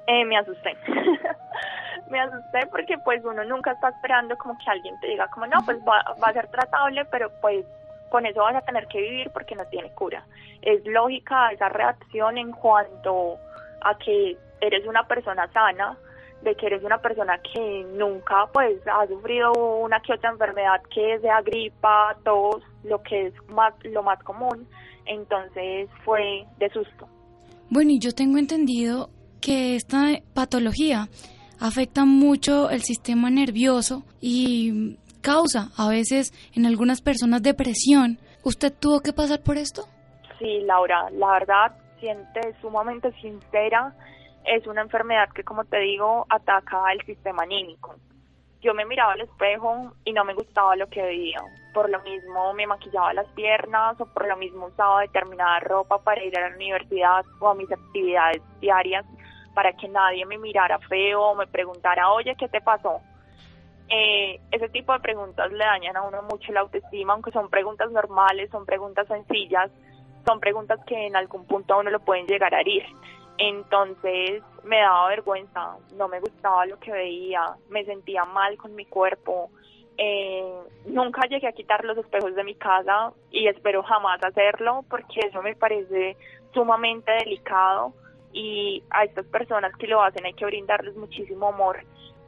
Eh, 0.06 0.24
me 0.24 0.36
asusté. 0.36 0.76
me 2.10 2.20
asusté 2.20 2.66
porque 2.70 2.98
pues 3.04 3.24
uno 3.24 3.44
nunca 3.44 3.72
está 3.72 3.88
esperando 3.90 4.36
como 4.36 4.56
que 4.58 4.70
alguien 4.70 4.98
te 5.00 5.08
diga 5.08 5.28
como 5.28 5.46
no, 5.46 5.58
pues 5.64 5.78
va, 5.78 6.02
va 6.22 6.28
a 6.28 6.32
ser 6.32 6.48
tratable, 6.48 7.04
pero 7.06 7.30
pues 7.40 7.64
con 8.10 8.26
eso 8.26 8.40
vas 8.40 8.56
a 8.56 8.60
tener 8.60 8.86
que 8.88 9.00
vivir 9.00 9.30
porque 9.30 9.54
no 9.54 9.64
tiene 9.66 9.90
cura. 9.90 10.24
Es 10.62 10.84
lógica 10.86 11.50
esa 11.50 11.68
reacción 11.68 12.38
en 12.38 12.52
cuanto 12.52 13.38
a 13.80 13.96
que 13.98 14.36
eres 14.60 14.86
una 14.86 15.06
persona 15.06 15.50
sana, 15.52 15.96
de 16.44 16.54
que 16.54 16.66
eres 16.66 16.84
una 16.84 16.98
persona 16.98 17.38
que 17.38 17.84
nunca 17.96 18.46
pues 18.52 18.80
ha 18.86 19.06
sufrido 19.06 19.52
una 19.52 20.00
que 20.00 20.12
otra 20.12 20.30
enfermedad 20.30 20.80
que 20.94 21.18
sea 21.20 21.40
gripa, 21.42 22.16
tos, 22.22 22.62
lo 22.84 23.02
que 23.02 23.28
es 23.28 23.34
más 23.48 23.74
lo 23.84 24.02
más 24.02 24.22
común, 24.22 24.68
entonces 25.06 25.88
fue 26.04 26.46
de 26.58 26.68
susto. 26.70 27.08
Bueno, 27.70 27.90
y 27.90 27.98
yo 27.98 28.12
tengo 28.12 28.38
entendido 28.38 29.08
que 29.40 29.74
esta 29.74 30.20
patología 30.34 31.08
afecta 31.60 32.04
mucho 32.04 32.70
el 32.70 32.82
sistema 32.82 33.30
nervioso 33.30 34.04
y 34.20 34.98
causa 35.22 35.70
a 35.76 35.88
veces 35.88 36.32
en 36.54 36.66
algunas 36.66 37.00
personas 37.00 37.42
depresión. 37.42 38.18
¿Usted 38.44 38.72
tuvo 38.78 39.00
que 39.00 39.12
pasar 39.12 39.42
por 39.42 39.56
esto? 39.56 39.86
Sí, 40.38 40.60
Laura, 40.66 41.08
la 41.12 41.32
verdad, 41.32 41.72
siente 42.00 42.40
sumamente 42.60 43.10
sincera 43.22 43.94
es 44.44 44.66
una 44.66 44.82
enfermedad 44.82 45.28
que, 45.30 45.44
como 45.44 45.64
te 45.64 45.78
digo, 45.78 46.26
ataca 46.28 46.86
al 46.86 47.00
sistema 47.04 47.42
anímico. 47.44 47.94
Yo 48.60 48.72
me 48.72 48.86
miraba 48.86 49.12
al 49.12 49.20
espejo 49.20 49.92
y 50.04 50.12
no 50.12 50.24
me 50.24 50.34
gustaba 50.34 50.76
lo 50.76 50.88
que 50.88 51.02
veía. 51.02 51.42
Por 51.74 51.90
lo 51.90 52.00
mismo 52.02 52.54
me 52.54 52.66
maquillaba 52.66 53.12
las 53.12 53.26
piernas 53.28 54.00
o 54.00 54.06
por 54.06 54.26
lo 54.26 54.36
mismo 54.36 54.66
usaba 54.66 55.02
determinada 55.02 55.60
ropa 55.60 55.98
para 55.98 56.24
ir 56.24 56.36
a 56.38 56.48
la 56.48 56.56
universidad 56.56 57.24
o 57.40 57.48
a 57.48 57.54
mis 57.54 57.70
actividades 57.70 58.42
diarias 58.60 59.04
para 59.54 59.72
que 59.72 59.88
nadie 59.88 60.24
me 60.26 60.38
mirara 60.38 60.78
feo 60.80 61.22
o 61.22 61.34
me 61.34 61.46
preguntara, 61.46 62.10
oye, 62.10 62.34
¿qué 62.36 62.48
te 62.48 62.60
pasó? 62.60 63.00
Eh, 63.88 64.40
ese 64.50 64.68
tipo 64.70 64.92
de 64.92 65.00
preguntas 65.00 65.52
le 65.52 65.64
dañan 65.64 65.96
a 65.96 66.02
uno 66.02 66.22
mucho 66.22 66.52
la 66.52 66.60
autoestima, 66.60 67.12
aunque 67.12 67.30
son 67.30 67.50
preguntas 67.50 67.90
normales, 67.90 68.50
son 68.50 68.64
preguntas 68.64 69.06
sencillas, 69.06 69.70
son 70.26 70.40
preguntas 70.40 70.80
que 70.86 71.06
en 71.06 71.16
algún 71.16 71.46
punto 71.46 71.74
a 71.74 71.78
uno 71.78 71.90
lo 71.90 72.00
pueden 72.00 72.26
llegar 72.26 72.54
a 72.54 72.60
herir. 72.60 72.84
Entonces 73.38 74.42
me 74.62 74.78
daba 74.78 75.08
vergüenza, 75.08 75.76
no 75.96 76.08
me 76.08 76.20
gustaba 76.20 76.66
lo 76.66 76.78
que 76.78 76.92
veía, 76.92 77.56
me 77.68 77.84
sentía 77.84 78.24
mal 78.24 78.56
con 78.56 78.74
mi 78.74 78.86
cuerpo. 78.86 79.50
Eh, 79.96 80.52
nunca 80.86 81.22
llegué 81.28 81.46
a 81.46 81.52
quitar 81.52 81.84
los 81.84 81.96
espejos 81.98 82.34
de 82.34 82.44
mi 82.44 82.54
casa 82.54 83.12
y 83.30 83.46
espero 83.46 83.82
jamás 83.82 84.22
hacerlo 84.24 84.84
porque 84.88 85.20
eso 85.20 85.40
me 85.42 85.54
parece 85.54 86.16
sumamente 86.52 87.12
delicado 87.12 87.92
y 88.32 88.82
a 88.90 89.04
estas 89.04 89.26
personas 89.26 89.72
que 89.76 89.86
lo 89.86 90.02
hacen 90.02 90.26
hay 90.26 90.32
que 90.34 90.46
brindarles 90.46 90.96
muchísimo 90.96 91.48
amor 91.48 91.84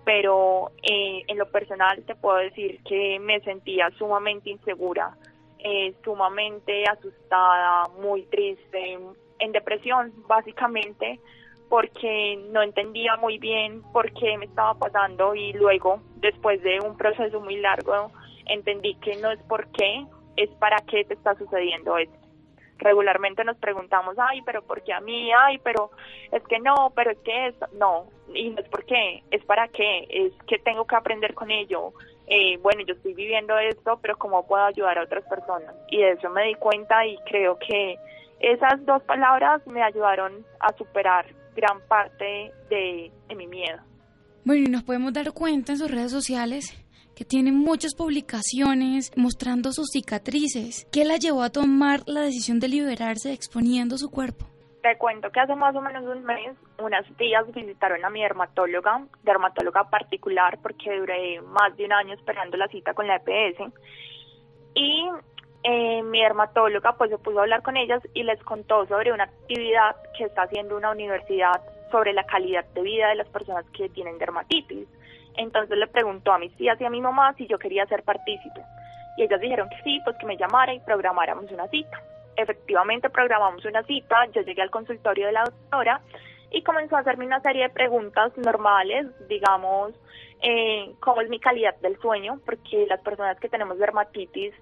pero 0.07 0.71
eh, 0.85 1.25
en 1.27 1.37
lo 1.37 1.51
personal 1.51 2.01
te 2.07 2.15
puedo 2.15 2.37
decir 2.37 2.81
que 2.85 3.19
me 3.19 3.41
sentía 3.41 3.91
sumamente 3.99 4.51
insegura, 4.51 5.17
eh, 5.59 5.95
sumamente 6.05 6.85
asustada, 6.85 7.89
muy 8.01 8.23
triste, 8.27 9.01
en 9.39 9.53
depresión, 9.53 10.13
básicamente, 10.27 11.21
porque 11.69 12.39
no 12.51 12.63
entendía 12.63 13.17
muy 13.17 13.39
bien 13.39 13.83
por 13.93 14.13
qué 14.13 14.39
me 14.39 14.47
estaba 14.47 14.75
pasando 14.75 15.35
y 15.35 15.53
luego, 15.53 16.01
después 16.17 16.63
de 16.63 16.81
un 16.81 16.97
proceso 16.97 17.41
muy 17.41 17.57
largo, 17.57 18.13
entendí 18.47 18.95
que 18.97 19.17
no 19.17 19.31
es 19.31 19.43
por 19.43 19.67
qué, 19.73 20.07
es 20.37 20.51
para 20.57 20.79
qué 20.83 21.05
te 21.05 21.15
está 21.15 21.35
sucediendo 21.35 21.97
esto. 21.99 22.17
Regularmente 22.79 23.43
nos 23.43 23.57
preguntamos, 23.57 24.17
ay, 24.19 24.43
pero 24.43 24.63
¿por 24.63 24.83
qué 24.83 24.93
a 24.93 25.01
mí? 25.01 25.31
Ay, 25.33 25.59
pero 25.65 25.91
es 26.31 26.43
que 26.45 26.59
no, 26.59 26.93
pero 26.95 27.11
es 27.11 27.19
que 27.21 27.49
esto, 27.49 27.67
no, 27.73 28.07
y 28.35 28.51
no 28.51 28.61
es 28.61 28.69
por 28.69 28.85
qué, 28.85 29.23
es 29.31 29.43
para 29.45 29.67
qué, 29.69 30.07
es 30.11 30.33
que 30.47 30.59
tengo 30.59 30.87
que 30.87 30.95
aprender 30.95 31.35
con 31.35 31.51
ello. 31.51 31.93
Eh, 32.27 32.59
bueno, 32.59 32.83
yo 32.83 32.95
estoy 32.95 33.15
viviendo 33.15 33.57
esto, 33.59 33.99
pero 34.03 34.17
¿cómo 34.19 34.47
puedo 34.47 34.65
ayudar 34.65 34.99
a 34.99 35.05
otras 35.05 35.25
personas? 35.25 35.75
Y 35.89 35.99
de 35.99 36.13
eso 36.13 36.29
me 36.31 36.45
di 36.45 36.55
cuenta 36.55 37.07
y 37.07 37.17
creo 37.25 37.59
que 37.59 37.97
esas 38.41 38.85
dos 38.85 39.03
palabras 39.05 39.67
me 39.67 39.83
ayudaron 39.83 40.45
a 40.61 40.73
superar 40.77 41.27
gran 41.55 41.81
parte 41.89 42.53
de, 42.69 43.11
mi 43.35 43.47
miedo. 43.47 43.79
Bueno, 44.45 44.67
y 44.67 44.71
nos 44.71 44.85
podemos 44.85 45.13
dar 45.13 45.33
cuenta 45.33 45.73
en 45.73 45.79
sus 45.79 45.91
redes 45.91 46.13
sociales 46.13 46.83
que 47.17 47.25
tiene 47.25 47.51
muchas 47.51 47.95
publicaciones 47.95 49.11
mostrando 49.17 49.73
sus 49.73 49.89
cicatrices. 49.91 50.87
¿Qué 50.93 51.05
la 51.05 51.17
llevó 51.17 51.43
a 51.43 51.51
tomar 51.51 52.01
la 52.07 52.21
decisión 52.21 52.61
de 52.61 52.69
liberarse 52.69 53.33
exponiendo 53.33 53.97
su 53.97 54.11
cuerpo? 54.11 54.47
Te 54.83 54.99
cuento 54.99 55.31
que 55.33 55.41
hace 55.41 55.57
más 55.57 55.75
o 55.75 55.81
menos 55.81 56.05
un 56.05 56.23
mes 56.25 56.55
unas 56.79 57.05
tías 57.17 57.45
visitaron 57.53 58.05
a 58.05 58.11
mi 58.11 58.21
dermatóloga, 58.21 59.05
dermatóloga 59.25 59.89
particular, 59.89 60.59
porque 60.63 60.97
duré 60.97 61.41
más 61.41 61.75
de 61.77 61.87
un 61.87 61.93
año 61.93 62.15
esperando 62.15 62.57
la 62.57 62.69
cita 62.69 62.93
con 62.93 63.07
la 63.07 63.17
EPS. 63.17 63.73
Y 64.75 65.09
eh, 65.69 66.01
mi 66.05 66.23
dermatóloga 66.23 66.93
pues 66.93 67.11
se 67.11 67.19
puso 67.19 67.41
a 67.41 67.43
hablar 67.43 67.61
con 67.63 67.77
ellas 67.77 68.01
y 68.15 68.23
les 68.23 68.41
contó 68.45 68.87
sobre 68.87 69.13
una 69.13 69.25
actividad 69.25 69.97
que 70.17 70.23
está 70.23 70.43
haciendo 70.43 70.77
una 70.77 70.93
universidad 70.93 71.61
sobre 71.91 72.13
la 72.13 72.23
calidad 72.23 72.65
de 72.67 72.83
vida 72.83 73.09
de 73.09 73.17
las 73.17 73.29
personas 73.31 73.65
que 73.71 73.89
tienen 73.89 74.17
dermatitis. 74.17 74.87
Entonces 75.37 75.77
le 75.77 75.89
preguntó 75.89 76.33
a 76.33 76.39
mis 76.39 76.55
tías 76.57 76.81
y 76.81 76.85
a 76.85 76.91
mi 76.91 77.01
mamá 77.01 77.35
si 77.35 77.49
yo 77.49 77.59
quería 77.59 77.85
ser 77.87 78.05
partícipe. 78.05 78.61
Y 79.17 79.25
ellas 79.25 79.41
dijeron 79.41 79.69
que 79.69 79.83
sí, 79.83 80.01
pues 80.05 80.15
que 80.21 80.27
me 80.27 80.37
llamara 80.37 80.73
y 80.73 80.79
programáramos 80.79 81.51
una 81.51 81.67
cita. 81.67 82.01
Efectivamente 82.37 83.11
programamos 83.11 83.65
una 83.65 83.83
cita, 83.83 84.25
yo 84.33 84.43
llegué 84.43 84.63
al 84.63 84.71
consultorio 84.71 85.27
de 85.27 85.33
la 85.33 85.45
doctora 85.47 86.01
y 86.53 86.63
comenzó 86.63 86.95
a 86.95 87.01
hacerme 87.01 87.27
una 87.27 87.41
serie 87.41 87.65
de 87.65 87.71
preguntas 87.71 88.31
normales, 88.39 89.07
digamos, 89.29 89.95
eh, 90.43 90.95
cómo 91.01 91.23
es 91.23 91.29
mi 91.29 91.41
calidad 91.41 91.75
del 91.81 91.99
sueño, 91.99 92.39
porque 92.47 92.87
las 92.87 93.01
personas 93.01 93.41
que 93.41 93.49
tenemos 93.49 93.79
dermatitis 93.79 94.55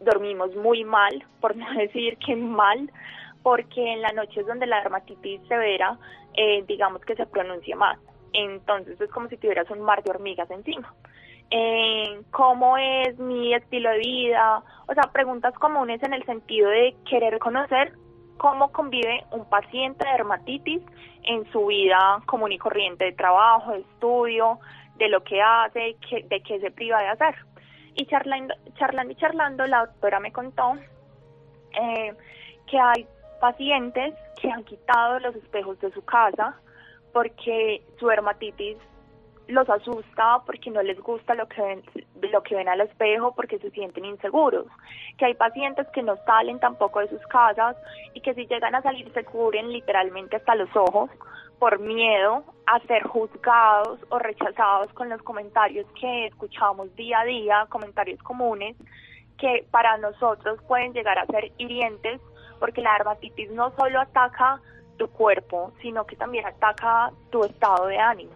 dormimos 0.00 0.54
muy 0.56 0.84
mal, 0.84 1.24
por 1.40 1.56
no 1.56 1.70
decir 1.78 2.16
que 2.18 2.36
mal, 2.36 2.90
porque 3.42 3.92
en 3.92 4.02
la 4.02 4.10
noche 4.10 4.40
es 4.40 4.46
donde 4.46 4.66
la 4.66 4.80
dermatitis 4.80 5.40
severa, 5.48 5.98
eh, 6.34 6.64
digamos 6.66 7.02
que 7.02 7.14
se 7.14 7.26
pronuncia 7.26 7.76
más. 7.76 7.98
Entonces 8.32 9.00
es 9.00 9.10
como 9.10 9.28
si 9.28 9.36
tuvieras 9.36 9.70
un 9.70 9.80
mar 9.80 10.02
de 10.02 10.10
hormigas 10.10 10.50
encima. 10.50 10.92
Eh, 11.50 12.22
¿Cómo 12.32 12.76
es 12.76 13.16
mi 13.18 13.54
estilo 13.54 13.90
de 13.90 13.98
vida? 13.98 14.62
O 14.88 14.94
sea, 14.94 15.04
preguntas 15.12 15.54
comunes 15.54 16.02
en 16.02 16.12
el 16.12 16.24
sentido 16.24 16.68
de 16.68 16.96
querer 17.08 17.38
conocer 17.38 17.92
cómo 18.36 18.72
convive 18.72 19.24
un 19.30 19.48
paciente 19.48 20.04
de 20.04 20.12
dermatitis 20.12 20.82
en 21.22 21.50
su 21.52 21.66
vida 21.66 22.20
común 22.26 22.52
y 22.52 22.58
corriente 22.58 23.04
de 23.04 23.12
trabajo, 23.12 23.72
de 23.72 23.78
estudio, 23.78 24.58
de 24.96 25.08
lo 25.08 25.22
que 25.22 25.40
hace, 25.40 25.96
de 26.10 26.42
qué 26.42 26.60
se 26.60 26.70
priva 26.70 27.00
de 27.00 27.08
hacer. 27.08 27.34
Y 27.96 28.06
charlando, 28.06 28.54
charlando 28.74 29.12
y 29.12 29.16
charlando, 29.16 29.66
la 29.66 29.86
doctora 29.86 30.20
me 30.20 30.32
contó 30.32 30.74
eh, 31.72 32.14
que 32.66 32.78
hay 32.78 33.06
pacientes 33.40 34.14
que 34.40 34.50
han 34.50 34.64
quitado 34.64 35.18
los 35.20 35.34
espejos 35.36 35.78
de 35.80 35.90
su 35.92 36.04
casa 36.04 36.60
porque 37.12 37.82
su 37.98 38.06
dermatitis 38.08 38.76
los 39.48 39.68
asusta 39.70 40.42
porque 40.44 40.70
no 40.70 40.82
les 40.82 41.00
gusta 41.00 41.34
lo 41.34 41.46
que 41.46 41.62
ven, 41.62 41.82
lo 42.32 42.42
que 42.42 42.56
ven 42.56 42.68
al 42.68 42.80
espejo 42.80 43.34
porque 43.34 43.58
se 43.58 43.70
sienten 43.70 44.04
inseguros, 44.04 44.66
que 45.16 45.26
hay 45.26 45.34
pacientes 45.34 45.86
que 45.94 46.02
no 46.02 46.16
salen 46.24 46.58
tampoco 46.58 47.00
de 47.00 47.08
sus 47.08 47.24
casas 47.28 47.76
y 48.14 48.20
que 48.20 48.34
si 48.34 48.46
llegan 48.46 48.74
a 48.74 48.82
salir 48.82 49.10
se 49.12 49.24
cubren 49.24 49.72
literalmente 49.72 50.36
hasta 50.36 50.54
los 50.54 50.68
ojos 50.74 51.10
por 51.58 51.78
miedo 51.78 52.44
a 52.66 52.80
ser 52.80 53.02
juzgados 53.04 54.00
o 54.10 54.18
rechazados 54.18 54.92
con 54.92 55.08
los 55.08 55.22
comentarios 55.22 55.86
que 55.98 56.26
escuchamos 56.26 56.94
día 56.96 57.20
a 57.20 57.24
día, 57.24 57.66
comentarios 57.68 58.22
comunes 58.22 58.76
que 59.38 59.66
para 59.70 59.96
nosotros 59.98 60.60
pueden 60.66 60.92
llegar 60.92 61.18
a 61.18 61.26
ser 61.26 61.52
hirientes 61.58 62.20
porque 62.58 62.80
la 62.80 62.94
dermatitis 62.94 63.50
no 63.50 63.70
solo 63.76 64.00
ataca 64.00 64.60
tu 64.96 65.08
cuerpo, 65.08 65.72
sino 65.82 66.06
que 66.06 66.16
también 66.16 66.46
ataca 66.46 67.10
tu 67.30 67.44
estado 67.44 67.86
de 67.86 67.98
ánimo. 67.98 68.32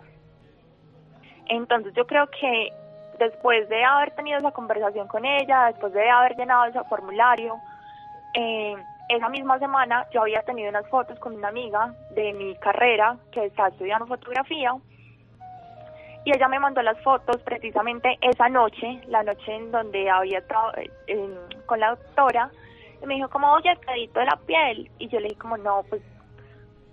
Entonces 1.46 1.92
yo 1.94 2.06
creo 2.06 2.28
que 2.28 2.72
después 3.18 3.68
de 3.68 3.84
haber 3.84 4.14
tenido 4.14 4.38
esa 4.38 4.52
conversación 4.52 5.08
con 5.08 5.24
ella, 5.24 5.66
después 5.66 5.92
de 5.92 6.08
haber 6.08 6.36
llenado 6.36 6.66
ese 6.66 6.82
formulario, 6.84 7.56
eh, 8.34 8.76
esa 9.10 9.28
misma 9.28 9.58
semana 9.58 10.06
yo 10.12 10.22
había 10.22 10.42
tenido 10.42 10.70
unas 10.70 10.88
fotos 10.88 11.18
con 11.18 11.34
una 11.34 11.48
amiga 11.48 11.94
de 12.14 12.32
mi 12.32 12.54
carrera 12.56 13.16
que 13.32 13.46
está 13.46 13.68
estudiando 13.68 14.06
fotografía 14.06 14.74
y 16.24 16.36
ella 16.36 16.48
me 16.48 16.58
mandó 16.58 16.82
las 16.82 17.00
fotos 17.02 17.38
precisamente 17.42 18.18
esa 18.20 18.48
noche, 18.48 19.00
la 19.08 19.22
noche 19.22 19.54
en 19.54 19.70
donde 19.70 20.10
había 20.10 20.38
estado 20.38 20.72
eh, 21.06 21.34
con 21.66 21.80
la 21.80 21.90
doctora, 21.90 22.50
y 23.02 23.06
me 23.06 23.14
dijo 23.14 23.30
como, 23.30 23.50
oye, 23.52 23.70
el 23.70 24.12
de 24.12 24.24
la 24.24 24.36
piel, 24.46 24.90
y 24.98 25.08
yo 25.08 25.18
le 25.18 25.28
dije 25.28 25.40
como, 25.40 25.56
no, 25.56 25.82
pues 25.88 26.02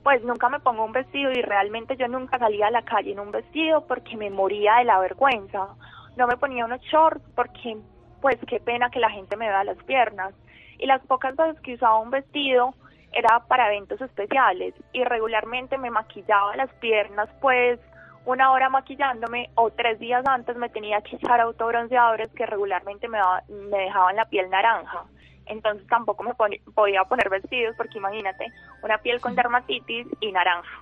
pues 0.04 0.24
nunca 0.24 0.48
me 0.48 0.62
pongo 0.62 0.86
un 0.86 0.94
vestido 0.94 1.32
y 1.32 1.42
realmente 1.42 1.98
yo 1.98 2.08
nunca 2.08 2.40
salía 2.40 2.68
a 2.68 2.72
la 2.72 2.84
calle 2.84 3.12
en 3.12 3.20
un 3.20 3.32
vestido 3.32 3.86
porque 3.88 4.16
me 4.16 4.30
moría 4.30 4.76
de 4.76 4.86
la 4.86 5.00
vergüenza. 5.00 5.68
No 6.16 6.28
me 6.28 6.38
ponía 6.38 6.64
unos 6.64 6.80
shorts 6.84 7.22
porque 7.36 7.76
pues 8.22 8.38
qué 8.48 8.62
pena 8.62 8.90
que 8.90 9.02
la 9.02 9.10
gente 9.10 9.36
me 9.36 9.50
vea 9.50 9.66
las 9.66 9.76
piernas. 9.84 10.34
Y 10.78 10.86
las 10.86 11.02
pocas 11.06 11.36
veces 11.36 11.60
que 11.62 11.76
usaba 11.76 12.00
un 12.00 12.12
vestido 12.12 12.74
era 13.12 13.40
para 13.48 13.68
eventos 13.68 14.02
especiales. 14.02 14.74
Y 14.94 15.04
regularmente 15.04 15.78
me 15.78 15.90
maquillaba 15.90 16.56
las 16.56 16.72
piernas 16.76 17.30
pues 17.42 17.80
una 18.26 18.52
hora 18.52 18.68
maquillándome 18.70 19.50
o 19.56 19.70
tres 19.72 20.00
días 20.00 20.26
antes 20.28 20.58
me 20.58 20.68
tenía 20.68 21.02
que 21.02 21.16
echar 21.16 21.40
autobronceadores 21.40 22.30
que 22.34 22.46
regularmente 22.46 23.08
me, 23.08 23.20
me 23.48 23.78
dejaban 23.78 24.18
la 24.18 24.26
piel 24.26 24.50
naranja. 24.50 25.06
Entonces 25.46 25.88
tampoco 25.88 26.24
me 26.24 26.34
podía 26.34 27.06
poner 27.06 27.30
vestidos 27.30 27.74
porque 27.78 28.00
imagínate, 28.00 28.52
una 28.84 28.98
piel 28.98 29.22
con 29.22 29.34
dermatitis 29.34 30.08
y 30.20 30.32
naranja. 30.34 30.78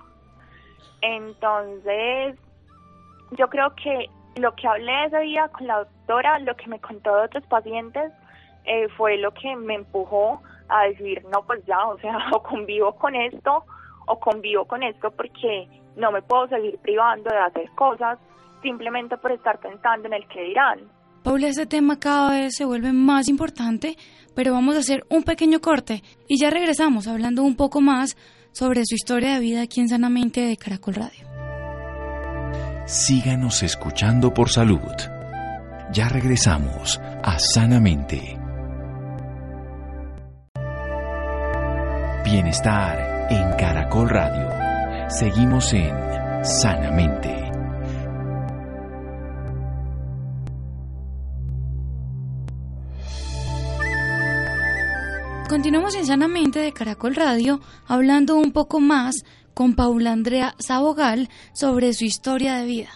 Entonces, 1.02 2.36
yo 3.32 3.48
creo 3.48 3.74
que 3.76 4.10
lo 4.36 4.54
que 4.56 4.66
hablé 4.66 5.04
ese 5.04 5.20
día 5.20 5.48
con 5.48 5.68
la 5.68 5.78
doctora, 5.78 6.40
lo 6.40 6.56
que 6.56 6.66
me 6.66 6.80
contó 6.80 7.14
de 7.14 7.22
otros 7.26 7.46
pacientes, 7.46 8.12
eh, 8.66 8.88
fue 8.96 9.16
lo 9.18 9.32
que 9.32 9.54
me 9.56 9.74
empujó 9.74 10.42
a 10.68 10.84
decir, 10.88 11.24
no, 11.32 11.42
pues 11.46 11.64
ya, 11.66 11.86
o 11.86 11.98
sea, 11.98 12.18
o 12.32 12.42
convivo 12.42 12.92
con 12.96 13.14
esto, 13.14 13.64
o 14.06 14.18
convivo 14.18 14.64
con 14.64 14.82
esto 14.82 15.10
porque 15.10 15.68
no 15.96 16.12
me 16.12 16.22
puedo 16.22 16.48
seguir 16.48 16.78
privando 16.78 17.30
de 17.30 17.38
hacer 17.38 17.70
cosas 17.74 18.18
simplemente 18.62 19.16
por 19.16 19.32
estar 19.32 19.58
pensando 19.58 20.08
en 20.08 20.14
el 20.14 20.26
que 20.28 20.42
dirán. 20.42 20.80
Paula, 21.22 21.48
ese 21.48 21.66
tema 21.66 21.98
cada 21.98 22.30
vez 22.30 22.54
se 22.56 22.64
vuelve 22.64 22.92
más 22.92 23.28
importante, 23.28 23.96
pero 24.34 24.52
vamos 24.52 24.76
a 24.76 24.80
hacer 24.80 25.04
un 25.08 25.24
pequeño 25.24 25.60
corte 25.60 26.02
y 26.28 26.38
ya 26.38 26.50
regresamos 26.50 27.08
hablando 27.08 27.42
un 27.42 27.56
poco 27.56 27.80
más 27.80 28.16
sobre 28.52 28.82
su 28.84 28.94
historia 28.94 29.34
de 29.34 29.40
vida 29.40 29.62
aquí 29.62 29.80
en 29.80 29.88
Sanamente 29.88 30.40
de 30.40 30.56
Caracol 30.56 30.94
Radio. 30.94 31.26
Síganos 32.86 33.64
escuchando 33.64 34.32
por 34.32 34.48
salud. 34.50 34.92
Ya 35.92 36.08
regresamos 36.08 37.00
a 37.22 37.38
Sanamente. 37.38 38.45
Bienestar 42.26 43.28
en 43.30 43.56
Caracol 43.56 44.08
Radio. 44.08 44.50
Seguimos 45.08 45.72
en 45.72 45.94
Sanamente. 46.44 47.32
Continuamos 55.48 55.94
en 55.94 56.04
Sanamente 56.04 56.58
de 56.58 56.72
Caracol 56.72 57.14
Radio 57.14 57.60
hablando 57.86 58.34
un 58.34 58.50
poco 58.50 58.80
más 58.80 59.14
con 59.54 59.76
Paula 59.76 60.10
Andrea 60.10 60.56
Sabogal 60.58 61.28
sobre 61.54 61.94
su 61.94 62.06
historia 62.06 62.56
de 62.56 62.66
vida. 62.66 62.90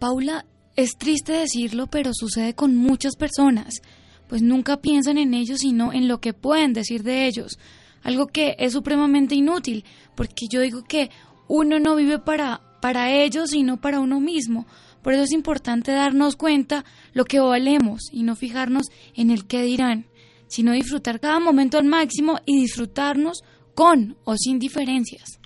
Paula, 0.00 0.46
es 0.74 0.96
triste 0.98 1.32
decirlo, 1.32 1.86
pero 1.86 2.10
sucede 2.12 2.54
con 2.54 2.74
muchas 2.74 3.14
personas, 3.14 3.82
pues 4.26 4.42
nunca 4.42 4.78
piensan 4.78 5.16
en 5.18 5.32
ellos 5.32 5.60
sino 5.60 5.92
en 5.92 6.08
lo 6.08 6.18
que 6.18 6.32
pueden 6.34 6.72
decir 6.72 7.04
de 7.04 7.28
ellos, 7.28 7.56
algo 8.04 8.28
que 8.28 8.54
es 8.58 8.72
supremamente 8.72 9.34
inútil, 9.34 9.84
porque 10.14 10.46
yo 10.48 10.60
digo 10.60 10.84
que 10.84 11.10
uno 11.48 11.80
no 11.80 11.96
vive 11.96 12.20
para, 12.20 12.60
para 12.80 13.10
ellos 13.12 13.50
sino 13.50 13.80
para 13.80 13.98
uno 13.98 14.20
mismo. 14.20 14.66
Por 15.02 15.14
eso 15.14 15.24
es 15.24 15.32
importante 15.32 15.90
darnos 15.90 16.36
cuenta 16.36 16.84
lo 17.12 17.24
que 17.24 17.40
valemos 17.40 18.02
y 18.12 18.22
no 18.22 18.36
fijarnos 18.36 18.86
en 19.14 19.30
el 19.30 19.46
que 19.46 19.62
dirán 19.62 20.06
sino 20.54 20.72
disfrutar 20.72 21.18
cada 21.18 21.40
momento 21.40 21.78
al 21.78 21.84
máximo 21.84 22.38
y 22.46 22.60
disfrutarnos 22.60 23.42
con 23.74 24.16
o 24.24 24.36
sin 24.36 24.60
diferencias. 24.60 25.40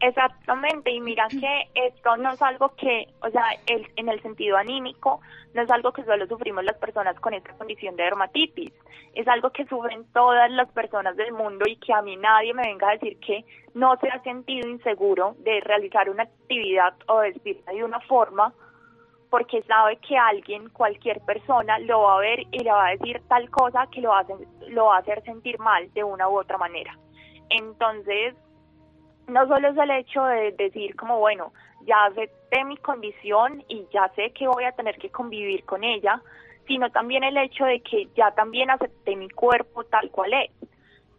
Exactamente, 0.00 0.92
y 0.92 1.00
mira 1.00 1.26
que 1.28 1.68
esto 1.74 2.16
no 2.16 2.32
es 2.32 2.40
algo 2.40 2.74
que, 2.76 3.08
o 3.20 3.30
sea, 3.30 3.44
el, 3.66 3.90
en 3.96 4.08
el 4.08 4.22
sentido 4.22 4.56
anímico, 4.56 5.20
no 5.54 5.62
es 5.62 5.70
algo 5.70 5.92
que 5.92 6.04
solo 6.04 6.26
sufrimos 6.28 6.62
las 6.64 6.76
personas 6.78 7.18
con 7.18 7.34
esta 7.34 7.52
condición 7.54 7.96
de 7.96 8.04
dermatitis, 8.04 8.72
es 9.14 9.26
algo 9.26 9.50
que 9.50 9.66
sufren 9.66 10.04
todas 10.12 10.50
las 10.52 10.70
personas 10.70 11.16
del 11.16 11.32
mundo 11.32 11.64
y 11.66 11.76
que 11.76 11.92
a 11.92 12.02
mí 12.02 12.16
nadie 12.16 12.54
me 12.54 12.62
venga 12.62 12.88
a 12.88 12.92
decir 12.92 13.18
que 13.18 13.44
no 13.74 13.96
se 13.96 14.08
ha 14.08 14.22
sentido 14.22 14.68
inseguro 14.68 15.34
de 15.40 15.60
realizar 15.60 16.08
una 16.08 16.24
actividad 16.24 16.94
o 17.08 17.18
vestirse 17.18 17.72
de 17.72 17.82
una 17.82 17.98
forma 18.00 18.52
porque 19.30 19.62
sabe 19.62 19.96
que 19.96 20.16
alguien, 20.16 20.68
cualquier 20.70 21.20
persona, 21.20 21.78
lo 21.80 22.02
va 22.02 22.16
a 22.16 22.20
ver 22.20 22.40
y 22.50 22.60
le 22.60 22.70
va 22.70 22.86
a 22.86 22.90
decir 22.90 23.20
tal 23.28 23.50
cosa 23.50 23.86
que 23.90 24.00
lo, 24.00 24.14
hace, 24.14 24.34
lo 24.68 24.86
va 24.86 24.96
a 24.96 25.00
hacer 25.00 25.22
sentir 25.24 25.58
mal 25.58 25.92
de 25.92 26.04
una 26.04 26.28
u 26.28 26.38
otra 26.38 26.56
manera. 26.56 26.96
Entonces, 27.50 28.34
no 29.28 29.46
solo 29.46 29.68
es 29.68 29.76
el 29.76 29.90
hecho 29.90 30.24
de 30.24 30.52
decir 30.52 30.96
como, 30.96 31.18
bueno, 31.18 31.52
ya 31.82 32.06
acepté 32.06 32.64
mi 32.64 32.76
condición 32.78 33.62
y 33.68 33.86
ya 33.92 34.10
sé 34.16 34.30
que 34.32 34.48
voy 34.48 34.64
a 34.64 34.72
tener 34.72 34.98
que 34.98 35.10
convivir 35.10 35.64
con 35.64 35.84
ella, 35.84 36.20
sino 36.66 36.90
también 36.90 37.24
el 37.24 37.36
hecho 37.36 37.64
de 37.64 37.80
que 37.80 38.08
ya 38.16 38.30
también 38.32 38.70
acepté 38.70 39.16
mi 39.16 39.28
cuerpo 39.28 39.84
tal 39.84 40.10
cual 40.10 40.32
es. 40.32 40.50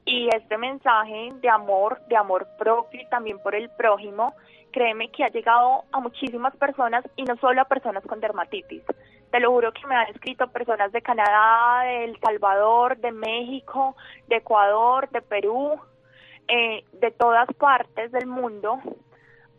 Y 0.06 0.28
este 0.36 0.58
mensaje 0.58 1.32
de 1.40 1.50
amor, 1.50 2.00
de 2.08 2.18
amor 2.18 2.48
propio 2.58 3.00
y 3.00 3.10
también 3.10 3.40
por 3.40 3.54
el 3.54 3.70
prójimo, 3.70 4.34
créeme 4.72 5.10
que 5.10 5.24
ha 5.24 5.30
llegado 5.30 5.84
a 5.92 6.00
muchísimas 6.00 6.56
personas 6.56 7.06
y 7.16 7.24
no 7.24 7.36
solo 7.38 7.62
a 7.62 7.66
personas 7.66 8.04
con 8.06 8.20
dermatitis. 8.20 8.84
Te 9.32 9.40
lo 9.40 9.52
juro 9.52 9.72
que 9.72 9.86
me 9.86 9.96
han 9.96 10.08
escrito 10.08 10.48
personas 10.48 10.92
de 10.92 11.04
Canadá, 11.04 11.84
de 11.84 12.06
El 12.06 12.20
Salvador, 12.20 12.98
de 12.98 13.12
México, 13.12 13.96
de 14.28 14.38
Ecuador, 14.38 15.08
de 15.10 15.22
Perú, 15.22 15.80
eh, 16.50 16.84
de 16.94 17.12
todas 17.12 17.48
partes 17.58 18.12
del 18.12 18.28
mundo, 18.28 18.80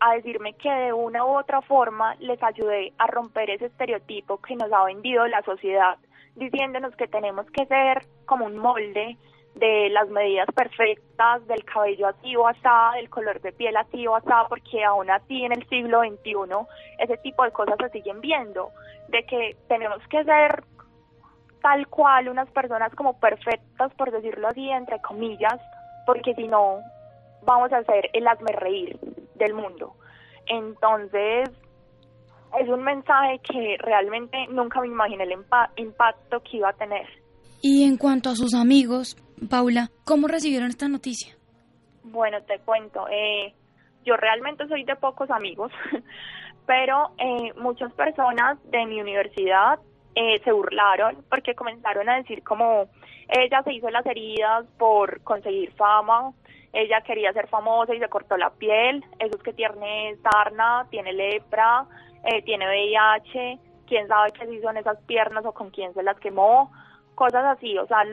a 0.00 0.14
decirme 0.14 0.54
que 0.54 0.70
de 0.70 0.92
una 0.92 1.24
u 1.24 1.38
otra 1.38 1.60
forma 1.62 2.14
les 2.20 2.42
ayudé 2.42 2.92
a 2.98 3.06
romper 3.06 3.50
ese 3.50 3.66
estereotipo 3.66 4.38
que 4.38 4.56
nos 4.56 4.72
ha 4.72 4.84
vendido 4.84 5.26
la 5.26 5.42
sociedad, 5.42 5.98
diciéndonos 6.36 6.96
que 6.96 7.06
tenemos 7.06 7.46
que 7.50 7.66
ser 7.66 8.06
como 8.26 8.46
un 8.46 8.56
molde, 8.56 9.16
de 9.54 9.88
las 9.90 10.08
medidas 10.08 10.46
perfectas, 10.54 11.46
del 11.46 11.64
cabello 11.64 12.06
así 12.08 12.36
o 12.36 12.46
así, 12.46 12.60
del 12.96 13.10
color 13.10 13.40
de 13.40 13.52
piel 13.52 13.76
así 13.76 14.06
o 14.06 14.14
así, 14.14 14.28
porque 14.48 14.84
aún 14.84 15.10
así 15.10 15.44
en 15.44 15.52
el 15.52 15.68
siglo 15.68 16.00
XXI 16.00 16.34
ese 16.98 17.16
tipo 17.18 17.44
de 17.44 17.50
cosas 17.50 17.76
se 17.78 17.90
siguen 17.90 18.20
viendo, 18.20 18.70
de 19.08 19.24
que 19.24 19.56
tenemos 19.68 19.98
que 20.08 20.24
ser 20.24 20.64
tal 21.62 21.86
cual 21.88 22.28
unas 22.28 22.48
personas 22.50 22.94
como 22.94 23.18
perfectas, 23.18 23.92
por 23.94 24.10
decirlo 24.10 24.48
así, 24.48 24.70
entre 24.70 25.00
comillas, 25.00 25.60
porque 26.12 26.34
si 26.34 26.48
no 26.48 26.80
vamos 27.42 27.72
a 27.72 27.84
ser 27.84 28.10
el 28.12 28.26
hazme 28.26 28.50
reír 28.52 28.98
del 29.36 29.54
mundo. 29.54 29.94
Entonces, 30.46 31.48
es 32.60 32.68
un 32.68 32.82
mensaje 32.82 33.38
que 33.48 33.76
realmente 33.78 34.36
nunca 34.50 34.80
me 34.80 34.88
imaginé 34.88 35.22
el 35.22 35.38
impacto 35.76 36.40
que 36.40 36.56
iba 36.56 36.70
a 36.70 36.72
tener. 36.72 37.06
Y 37.62 37.84
en 37.84 37.96
cuanto 37.96 38.30
a 38.30 38.34
sus 38.34 38.54
amigos, 38.54 39.16
Paula, 39.48 39.90
¿cómo 40.04 40.26
recibieron 40.26 40.68
esta 40.68 40.88
noticia? 40.88 41.36
Bueno, 42.02 42.38
te 42.42 42.58
cuento. 42.58 43.06
Eh, 43.08 43.54
yo 44.04 44.16
realmente 44.16 44.66
soy 44.66 44.82
de 44.82 44.96
pocos 44.96 45.30
amigos, 45.30 45.70
pero 46.66 47.10
eh, 47.18 47.52
muchas 47.56 47.92
personas 47.92 48.58
de 48.64 48.84
mi 48.86 49.00
universidad 49.00 49.78
eh, 50.14 50.40
se 50.44 50.52
burlaron 50.52 51.24
porque 51.28 51.54
comenzaron 51.54 52.08
a 52.08 52.16
decir 52.16 52.42
como 52.42 52.88
ella 53.28 53.62
se 53.62 53.72
hizo 53.72 53.90
las 53.90 54.04
heridas 54.06 54.66
por 54.78 55.22
conseguir 55.22 55.72
fama, 55.72 56.32
ella 56.72 57.00
quería 57.02 57.32
ser 57.32 57.48
famosa 57.48 57.94
y 57.94 57.98
se 58.00 58.08
cortó 58.08 58.36
la 58.36 58.50
piel, 58.50 59.04
eso 59.18 59.36
es 59.36 59.42
que 59.42 59.52
tiene 59.52 60.16
sarna, 60.22 60.86
tiene 60.90 61.12
lepra, 61.12 61.86
tiene 62.44 62.66
VIH, 62.66 63.58
quién 63.86 64.08
sabe 64.08 64.32
qué 64.32 64.46
se 64.46 64.54
hizo 64.54 64.70
en 64.70 64.78
esas 64.78 64.98
piernas 65.02 65.44
o 65.44 65.52
con 65.52 65.70
quién 65.70 65.92
se 65.94 66.02
las 66.02 66.18
quemó, 66.18 66.72
cosas 67.14 67.44
así, 67.44 67.76
o 67.78 67.86
sea, 67.86 68.04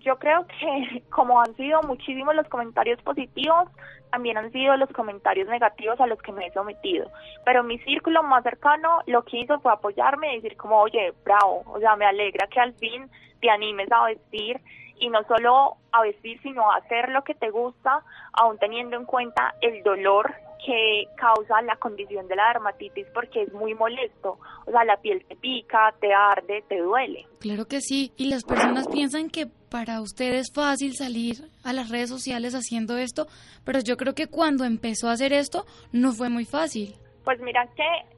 yo 0.00 0.18
creo 0.18 0.46
que 0.46 1.02
como 1.10 1.40
han 1.40 1.54
sido 1.56 1.82
muchísimos 1.82 2.34
los 2.34 2.48
comentarios 2.48 3.00
positivos, 3.02 3.68
también 4.10 4.38
han 4.38 4.50
sido 4.52 4.76
los 4.76 4.90
comentarios 4.90 5.48
negativos 5.48 6.00
a 6.00 6.06
los 6.06 6.20
que 6.22 6.32
me 6.32 6.46
he 6.46 6.52
sometido. 6.52 7.10
Pero 7.44 7.62
mi 7.62 7.78
círculo 7.80 8.22
más 8.22 8.42
cercano 8.42 9.00
lo 9.06 9.22
que 9.24 9.40
hizo 9.40 9.60
fue 9.60 9.72
apoyarme 9.72 10.32
y 10.32 10.36
decir 10.36 10.56
como, 10.56 10.80
oye, 10.80 11.12
bravo, 11.24 11.62
o 11.66 11.78
sea, 11.78 11.96
me 11.96 12.06
alegra 12.06 12.46
que 12.46 12.60
al 12.60 12.72
fin 12.74 13.10
te 13.40 13.50
animes 13.50 13.90
a 13.92 14.06
vestir 14.06 14.60
y 14.98 15.08
no 15.08 15.22
solo 15.24 15.76
a 15.92 16.02
vestir, 16.02 16.40
sino 16.42 16.70
a 16.70 16.76
hacer 16.76 17.08
lo 17.10 17.22
que 17.22 17.34
te 17.34 17.50
gusta, 17.50 18.02
aún 18.32 18.58
teniendo 18.58 18.96
en 18.96 19.04
cuenta 19.04 19.54
el 19.60 19.82
dolor 19.82 20.34
que 20.64 21.04
causa 21.16 21.62
la 21.62 21.76
condición 21.76 22.26
de 22.28 22.36
la 22.36 22.48
dermatitis 22.48 23.06
porque 23.14 23.42
es 23.42 23.52
muy 23.52 23.74
molesto. 23.74 24.38
O 24.66 24.70
sea, 24.70 24.84
la 24.84 24.96
piel 24.96 25.24
te 25.26 25.36
pica, 25.36 25.94
te 26.00 26.12
arde, 26.12 26.64
te 26.68 26.78
duele. 26.78 27.26
Claro 27.40 27.66
que 27.66 27.80
sí. 27.80 28.12
Y 28.16 28.28
las 28.28 28.44
personas 28.44 28.88
piensan 28.88 29.30
que 29.30 29.46
para 29.70 30.00
usted 30.00 30.34
es 30.34 30.52
fácil 30.52 30.94
salir 30.94 31.36
a 31.64 31.72
las 31.72 31.90
redes 31.90 32.08
sociales 32.08 32.54
haciendo 32.54 32.96
esto, 32.96 33.26
pero 33.64 33.80
yo 33.80 33.96
creo 33.96 34.14
que 34.14 34.26
cuando 34.26 34.64
empezó 34.64 35.08
a 35.08 35.12
hacer 35.12 35.32
esto 35.32 35.64
no 35.92 36.12
fue 36.12 36.28
muy 36.28 36.44
fácil. 36.44 36.94
Pues 37.24 37.40
mira 37.40 37.66
que 37.76 38.16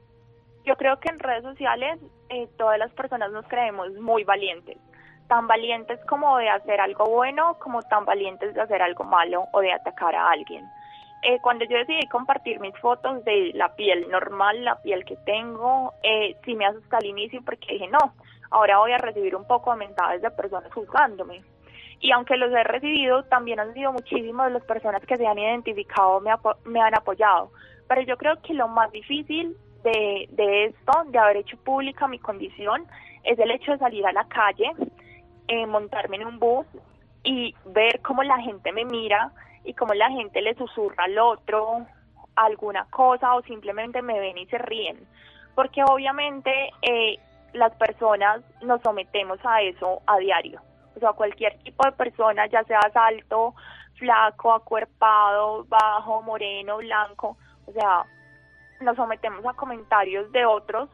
yo 0.65 0.75
creo 0.77 0.99
que 0.99 1.11
en 1.11 1.19
redes 1.19 1.43
sociales 1.43 1.99
eh, 2.29 2.49
todas 2.57 2.79
las 2.79 2.93
personas 2.93 3.33
nos 3.33 3.47
creemos 3.49 3.93
muy 3.95 4.25
valientes 4.25 4.79
tan 5.31 5.47
valientes 5.47 5.99
como 6.07 6.37
de 6.39 6.49
hacer 6.51 6.81
algo 6.81 7.05
bueno 7.07 7.57
como 7.61 7.81
tan 7.83 8.05
valientes 8.05 8.53
de 8.53 8.61
hacer 8.61 8.83
algo 8.83 9.05
malo 9.05 9.47
o 9.53 9.61
de 9.61 9.73
atacar 9.73 10.15
a 10.15 10.29
alguien. 10.31 10.65
eh, 11.23 11.39
cuando 11.41 11.65
yo 11.67 11.77
decidí 11.79 12.07
compartir 12.09 12.61
mis 12.61 12.77
fotos 12.79 13.25
de 13.25 13.53
la 13.55 13.69
piel 13.77 14.09
normal, 14.11 14.65
la 14.65 14.81
piel 14.83 15.05
que 15.05 15.17
tengo, 15.25 15.93
eh, 16.03 16.37
sí 16.45 16.55
me 16.55 16.67
asusté 16.67 16.97
al 16.97 17.07
inicio 17.07 17.41
porque 17.45 17.75
dije, 17.75 17.89
no, 17.89 18.15
ahora 18.51 18.79
voy 18.79 18.93
a 18.93 18.99
recibir 18.99 19.37
un 19.37 19.47
poco 19.47 19.71
de 19.71 19.79
mensajes 19.87 20.23
de 20.23 20.31
personas 20.31 20.73
juzgándome. 20.73 21.43
Y 22.01 22.11
aunque 22.13 22.37
los 22.39 22.51
he 22.53 22.65
recibido, 22.65 23.23
también 23.25 23.61
han 23.61 23.75
sido 23.75 23.93
muchísimas 23.93 24.47
de 24.47 24.55
las 24.55 24.65
personas 24.65 25.05
que 25.05 25.19
se 25.19 25.27
han 25.27 25.39
identificado, 25.39 26.21
me, 26.21 26.33
me 26.65 26.81
han 26.81 26.95
apoyado. 26.95 27.51
Pero 27.89 28.01
yo 28.03 28.17
creo 28.17 28.41
que 28.41 28.55
lo 28.55 28.69
más 28.69 28.91
difícil 28.91 29.55
de, 29.85 30.27
de 30.31 30.65
esto, 30.67 30.93
de 31.09 31.19
haber 31.19 31.37
hecho 31.37 31.59
pública 31.59 32.09
mi 32.09 32.19
condición, 32.19 32.87
es 33.25 33.39
el 33.39 33.51
hecho 33.51 33.73
de 33.73 33.79
salir 33.79 34.07
a 34.07 34.13
la 34.13 34.25
calle, 34.25 34.71
eh, 35.53 35.67
montarme 35.67 36.17
en 36.17 36.27
un 36.27 36.39
bus 36.39 36.65
y 37.25 37.57
ver 37.65 38.01
cómo 38.03 38.23
la 38.23 38.39
gente 38.39 38.71
me 38.71 38.85
mira 38.85 39.33
y 39.65 39.75
cómo 39.75 39.95
la 39.95 40.09
gente 40.11 40.41
le 40.41 40.55
susurra 40.55 41.05
al 41.05 41.19
otro 41.19 41.87
alguna 42.37 42.85
cosa 42.91 43.35
o 43.35 43.43
simplemente 43.43 44.01
me 44.01 44.21
ven 44.21 44.39
y 44.39 44.47
se 44.47 44.59
ríen. 44.59 44.97
Porque 45.57 45.83
obviamente 45.83 46.53
eh, 46.83 47.19
las 47.53 47.75
personas 47.75 48.43
nos 48.63 48.81
sometemos 48.83 49.41
a 49.45 49.61
eso 49.63 50.01
a 50.07 50.19
diario. 50.19 50.61
O 50.95 51.01
sea, 51.01 51.15
cualquier 51.15 51.59
tipo 51.65 51.85
de 51.85 51.93
persona, 51.93 52.47
ya 52.47 52.63
sea 52.63 52.79
alto, 52.95 53.57
flaco, 53.99 54.53
acuerpado, 54.53 55.65
bajo, 55.65 56.23
moreno, 56.23 56.77
blanco, 56.77 57.37
o 57.67 57.73
sea, 57.73 58.05
nos 58.81 58.95
sometemos 58.95 59.45
a 59.45 59.55
comentarios 59.55 60.31
de 60.31 60.47
otros 60.47 60.89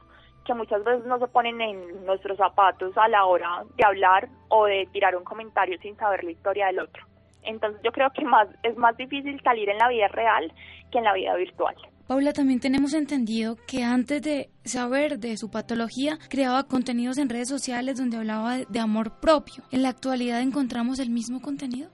que 0.46 0.54
muchas 0.54 0.82
veces 0.84 1.04
no 1.06 1.18
se 1.18 1.26
ponen 1.26 1.60
en 1.60 2.06
nuestros 2.06 2.38
zapatos 2.38 2.96
a 2.96 3.08
la 3.08 3.24
hora 3.24 3.64
de 3.76 3.84
hablar 3.84 4.28
o 4.48 4.66
de 4.66 4.88
tirar 4.92 5.16
un 5.16 5.24
comentario 5.24 5.78
sin 5.80 5.96
saber 5.96 6.24
la 6.24 6.30
historia 6.30 6.66
del 6.66 6.80
otro. 6.80 7.04
Entonces 7.42 7.80
yo 7.82 7.92
creo 7.92 8.10
que 8.10 8.24
más 8.24 8.48
es 8.62 8.76
más 8.76 8.96
difícil 8.96 9.40
salir 9.42 9.68
en 9.68 9.78
la 9.78 9.88
vida 9.88 10.08
real 10.08 10.52
que 10.90 10.98
en 10.98 11.04
la 11.04 11.14
vida 11.14 11.34
virtual. 11.34 11.74
Paula, 12.08 12.32
también 12.32 12.60
tenemos 12.60 12.94
entendido 12.94 13.56
que 13.66 13.82
antes 13.82 14.22
de 14.22 14.48
saber 14.64 15.18
de 15.18 15.36
su 15.36 15.50
patología, 15.50 16.18
creaba 16.30 16.62
contenidos 16.62 17.18
en 17.18 17.28
redes 17.28 17.48
sociales 17.48 17.98
donde 17.98 18.16
hablaba 18.16 18.58
de, 18.58 18.78
amor 18.78 19.18
propio. 19.20 19.64
¿En 19.72 19.82
la 19.82 19.88
actualidad 19.88 20.40
encontramos 20.40 21.00
el 21.00 21.10
mismo 21.10 21.42
contenido? 21.42 21.90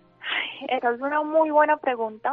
Esa 0.69 0.91
es 0.91 1.01
una 1.01 1.23
muy 1.23 1.51
buena 1.51 1.79
pregunta 1.79 2.31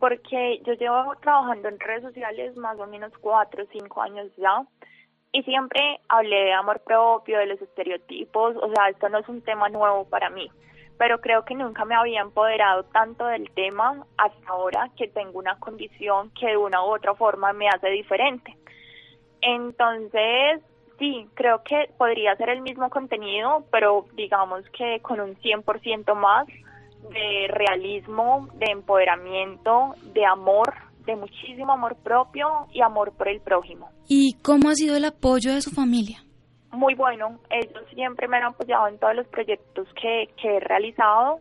porque 0.00 0.60
yo 0.66 0.72
llevo 0.72 1.14
trabajando 1.22 1.68
en 1.68 1.78
redes 1.78 2.02
sociales 2.02 2.56
más 2.56 2.78
o 2.80 2.86
menos 2.88 3.12
cuatro 3.20 3.62
o 3.62 3.66
cinco 3.72 4.02
años 4.02 4.26
ya 4.36 4.66
y 5.34 5.42
siempre 5.42 6.00
hablé 6.08 6.44
de 6.44 6.52
amor 6.54 6.80
propio, 6.80 7.38
de 7.38 7.46
los 7.46 7.60
estereotipos, 7.60 8.56
o 8.56 8.72
sea, 8.72 8.88
esto 8.88 9.10
no 9.10 9.18
es 9.18 9.28
un 9.28 9.42
tema 9.42 9.68
nuevo 9.68 10.06
para 10.06 10.30
mí 10.30 10.50
pero 10.98 11.20
creo 11.20 11.44
que 11.44 11.54
nunca 11.54 11.84
me 11.84 11.94
había 11.94 12.20
empoderado 12.20 12.84
tanto 12.84 13.26
del 13.26 13.50
tema 13.50 14.06
hasta 14.16 14.48
ahora 14.48 14.90
que 14.96 15.08
tengo 15.08 15.38
una 15.38 15.58
condición 15.58 16.30
que 16.38 16.48
de 16.48 16.56
una 16.56 16.84
u 16.84 16.94
otra 16.94 17.14
forma 17.14 17.52
me 17.52 17.68
hace 17.68 17.88
diferente. 17.90 18.56
Entonces, 19.40 20.62
sí, 20.98 21.28
creo 21.34 21.62
que 21.64 21.90
podría 21.98 22.36
ser 22.36 22.48
el 22.48 22.60
mismo 22.60 22.90
contenido, 22.90 23.64
pero 23.70 24.06
digamos 24.14 24.64
que 24.70 25.00
con 25.00 25.20
un 25.20 25.36
100% 25.36 26.14
más 26.14 26.46
de 27.10 27.48
realismo, 27.48 28.48
de 28.54 28.70
empoderamiento, 28.70 29.94
de 30.14 30.24
amor, 30.24 30.72
de 31.06 31.16
muchísimo 31.16 31.72
amor 31.72 31.96
propio 31.96 32.66
y 32.72 32.80
amor 32.80 33.12
por 33.12 33.28
el 33.28 33.40
prójimo. 33.40 33.90
¿Y 34.08 34.34
cómo 34.42 34.68
ha 34.70 34.74
sido 34.74 34.96
el 34.96 35.04
apoyo 35.04 35.54
de 35.54 35.62
su 35.62 35.70
familia? 35.70 36.24
muy 36.74 36.94
bueno. 36.94 37.38
Ellos 37.50 37.84
siempre 37.94 38.28
me 38.28 38.36
han 38.36 38.44
apoyado 38.44 38.88
en 38.88 38.98
todos 38.98 39.14
los 39.14 39.26
proyectos 39.28 39.88
que, 40.00 40.28
que 40.40 40.56
he 40.56 40.60
realizado 40.60 41.40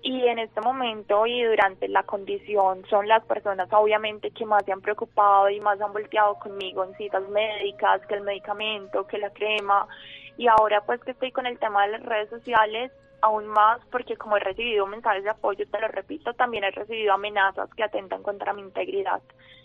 y 0.00 0.26
en 0.26 0.38
este 0.38 0.60
momento 0.60 1.26
y 1.26 1.42
durante 1.42 1.88
la 1.88 2.04
condición 2.04 2.84
son 2.88 3.08
las 3.08 3.24
personas 3.24 3.68
obviamente 3.72 4.30
que 4.30 4.46
más 4.46 4.64
se 4.64 4.72
han 4.72 4.80
preocupado 4.80 5.50
y 5.50 5.60
más 5.60 5.80
han 5.80 5.92
volteado 5.92 6.34
conmigo 6.36 6.84
en 6.84 6.94
citas 6.94 7.28
médicas, 7.30 8.00
que 8.06 8.14
el 8.14 8.22
medicamento, 8.22 9.06
que 9.08 9.18
la 9.18 9.30
crema 9.30 9.88
y 10.36 10.46
ahora 10.46 10.82
pues 10.86 11.00
que 11.02 11.10
estoy 11.10 11.32
con 11.32 11.46
el 11.46 11.58
tema 11.58 11.84
de 11.86 11.92
las 11.92 12.02
redes 12.02 12.30
sociales 12.30 12.92
aún 13.22 13.46
más 13.46 13.80
porque 13.90 14.16
como 14.16 14.36
he 14.36 14.40
recibido 14.40 14.86
mensajes 14.86 15.24
de 15.24 15.30
apoyo, 15.30 15.64
te 15.70 15.80
lo 15.80 15.88
repito, 15.88 16.32
también 16.34 16.64
he 16.64 16.70
recibido 16.70 17.12
amenazas 17.12 17.68
que 17.74 17.84
atentan 17.84 18.22
contra 18.22 18.52
mi 18.52 18.62
integridad. 18.62 19.20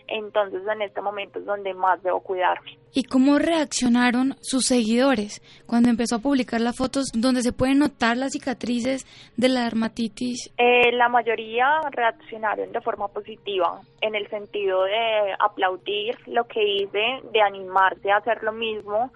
Entonces 0.07 0.61
en 0.67 0.81
este 0.81 1.01
momento 1.01 1.39
es 1.39 1.45
donde 1.45 1.73
más 1.73 2.01
debo 2.03 2.19
cuidarme. 2.21 2.77
¿Y 2.93 3.03
cómo 3.05 3.39
reaccionaron 3.39 4.35
sus 4.41 4.65
seguidores 4.65 5.41
cuando 5.65 5.89
empezó 5.89 6.17
a 6.17 6.19
publicar 6.19 6.61
las 6.61 6.77
fotos 6.77 7.05
donde 7.13 7.41
se 7.41 7.53
pueden 7.53 7.79
notar 7.79 8.17
las 8.17 8.33
cicatrices 8.33 9.05
de 9.37 9.49
la 9.49 9.63
dermatitis? 9.63 10.53
Eh, 10.57 10.91
la 10.91 11.09
mayoría 11.09 11.79
reaccionaron 11.91 12.71
de 12.71 12.81
forma 12.81 13.07
positiva, 13.07 13.79
en 14.01 14.15
el 14.15 14.29
sentido 14.29 14.83
de 14.83 15.33
aplaudir 15.39 16.17
lo 16.27 16.45
que 16.45 16.61
hice, 16.63 17.21
de 17.31 17.41
animarse 17.41 18.11
a 18.11 18.17
hacer 18.17 18.43
lo 18.43 18.51
mismo, 18.51 19.11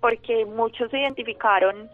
porque 0.00 0.44
muchos 0.44 0.90
se 0.90 0.98
identificaron 0.98 1.88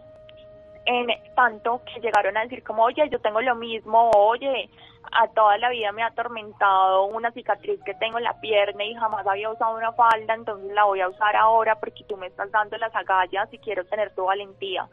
en 0.85 1.07
tanto 1.35 1.81
que 1.85 2.01
llegaron 2.01 2.37
a 2.37 2.43
decir 2.43 2.63
como, 2.63 2.83
oye, 2.83 3.07
yo 3.09 3.19
tengo 3.19 3.41
lo 3.41 3.55
mismo, 3.55 4.09
oye, 4.11 4.69
a 5.11 5.27
toda 5.27 5.57
la 5.57 5.69
vida 5.69 5.91
me 5.91 6.03
ha 6.03 6.07
atormentado 6.07 7.05
una 7.05 7.31
cicatriz 7.31 7.79
que 7.85 7.93
tengo 7.95 8.17
en 8.17 8.23
la 8.23 8.39
pierna 8.39 8.83
y 8.83 8.93
jamás 8.95 9.25
había 9.27 9.49
usado 9.49 9.75
una 9.75 9.91
falda, 9.93 10.33
entonces 10.33 10.71
la 10.73 10.85
voy 10.85 11.01
a 11.01 11.09
usar 11.09 11.35
ahora 11.35 11.75
porque 11.79 12.03
tú 12.07 12.17
me 12.17 12.27
estás 12.27 12.51
dando 12.51 12.77
las 12.77 12.95
agallas 12.95 13.51
y 13.51 13.57
quiero 13.57 13.85
tener 13.85 14.13
tu 14.15 14.25
valentía. 14.25 14.87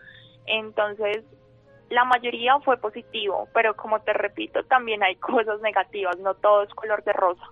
Entonces, 0.46 1.24
la 1.90 2.04
mayoría 2.04 2.58
fue 2.64 2.76
positivo, 2.78 3.48
pero 3.54 3.74
como 3.76 4.00
te 4.00 4.12
repito, 4.12 4.62
también 4.64 5.02
hay 5.02 5.16
cosas 5.16 5.60
negativas, 5.60 6.18
no 6.18 6.34
todo 6.34 6.62
es 6.64 6.74
color 6.74 7.02
de 7.04 7.12
rosa. 7.12 7.44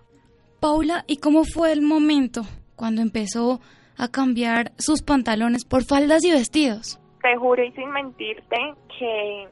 Paula, 0.61 1.05
¿y 1.07 1.19
cómo 1.19 1.45
fue 1.45 1.73
el 1.73 1.83
momento 1.83 2.43
cuando 2.75 3.03
empezó 3.03 3.61
a 3.97 4.09
cambiar 4.09 4.73
sus 4.79 5.03
pantalones 5.03 5.65
por 5.65 5.85
faldas 5.85 6.25
y 6.25 6.33
vestidos? 6.33 6.99
Te 7.27 7.37
juro 7.37 7.61
y 7.61 7.73
sin 7.73 7.91
mentirte 7.91 8.75
que 8.97 9.49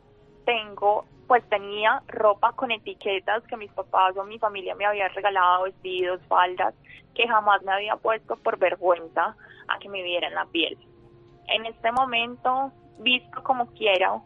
tengo, 0.46 1.06
pues 1.26 1.42
tenía 1.48 2.00
ropa 2.06 2.52
con 2.52 2.70
etiquetas 2.70 3.42
que 3.48 3.56
mis 3.56 3.72
papás 3.72 4.16
o 4.16 4.22
mi 4.22 4.38
familia 4.38 4.76
me 4.76 4.86
habían 4.86 5.12
regalado, 5.12 5.64
vestidos, 5.64 6.20
faldas, 6.28 6.72
que 7.16 7.26
jamás 7.26 7.64
me 7.64 7.72
había 7.72 7.96
puesto 7.96 8.36
por 8.36 8.58
vergüenza 8.58 9.34
a 9.66 9.78
que 9.80 9.88
me 9.88 10.04
vieran 10.04 10.34
la 10.34 10.46
piel. 10.46 10.78
En 11.48 11.66
este 11.66 11.90
momento, 11.90 12.70
visto 13.00 13.42
como 13.42 13.66
quiera, 13.72 14.22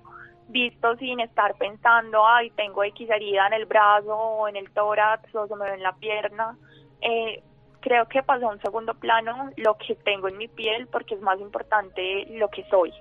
visto 0.48 0.96
sin 0.96 1.20
estar 1.20 1.54
pensando, 1.54 2.26
ay, 2.26 2.50
tengo 2.50 2.84
X 2.84 3.08
herida 3.08 3.46
en 3.46 3.54
el 3.54 3.64
brazo 3.64 4.14
o 4.14 4.46
en 4.46 4.56
el 4.56 4.70
tórax 4.72 5.34
o 5.34 5.46
se 5.46 5.56
me 5.56 5.70
ve 5.70 5.74
en 5.76 5.82
la 5.82 5.94
pierna, 5.94 6.54
eh, 7.00 7.42
creo 7.80 8.06
que 8.08 8.22
pasó 8.22 8.50
a 8.50 8.52
un 8.52 8.60
segundo 8.60 8.92
plano 8.92 9.48
lo 9.56 9.78
que 9.78 9.94
tengo 9.94 10.28
en 10.28 10.36
mi 10.36 10.48
piel 10.48 10.86
porque 10.88 11.14
es 11.14 11.22
más 11.22 11.40
importante 11.40 12.26
lo 12.28 12.50
que 12.50 12.64
soy 12.64 12.92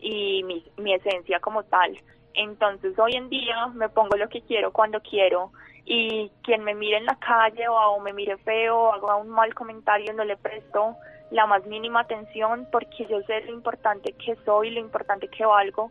y 0.00 0.42
mi, 0.44 0.64
mi 0.76 0.94
esencia 0.94 1.40
como 1.40 1.64
tal. 1.64 1.98
Entonces 2.34 2.98
hoy 2.98 3.14
en 3.14 3.28
día 3.28 3.66
me 3.74 3.88
pongo 3.88 4.16
lo 4.16 4.28
que 4.28 4.42
quiero 4.42 4.72
cuando 4.72 5.00
quiero 5.00 5.52
y 5.84 6.30
quien 6.42 6.62
me 6.64 6.74
mire 6.74 6.98
en 6.98 7.06
la 7.06 7.16
calle 7.16 7.66
o 7.68 7.98
me 8.00 8.12
mire 8.12 8.36
feo 8.38 8.76
o 8.76 8.92
haga 8.92 9.16
un 9.16 9.30
mal 9.30 9.54
comentario 9.54 10.12
no 10.12 10.24
le 10.24 10.36
presto 10.36 10.96
la 11.30 11.46
más 11.46 11.64
mínima 11.66 12.00
atención 12.00 12.68
porque 12.70 13.06
yo 13.06 13.20
sé 13.22 13.40
lo 13.42 13.52
importante 13.52 14.12
que 14.12 14.36
soy, 14.44 14.70
lo 14.70 14.80
importante 14.80 15.28
que 15.28 15.44
valgo, 15.44 15.90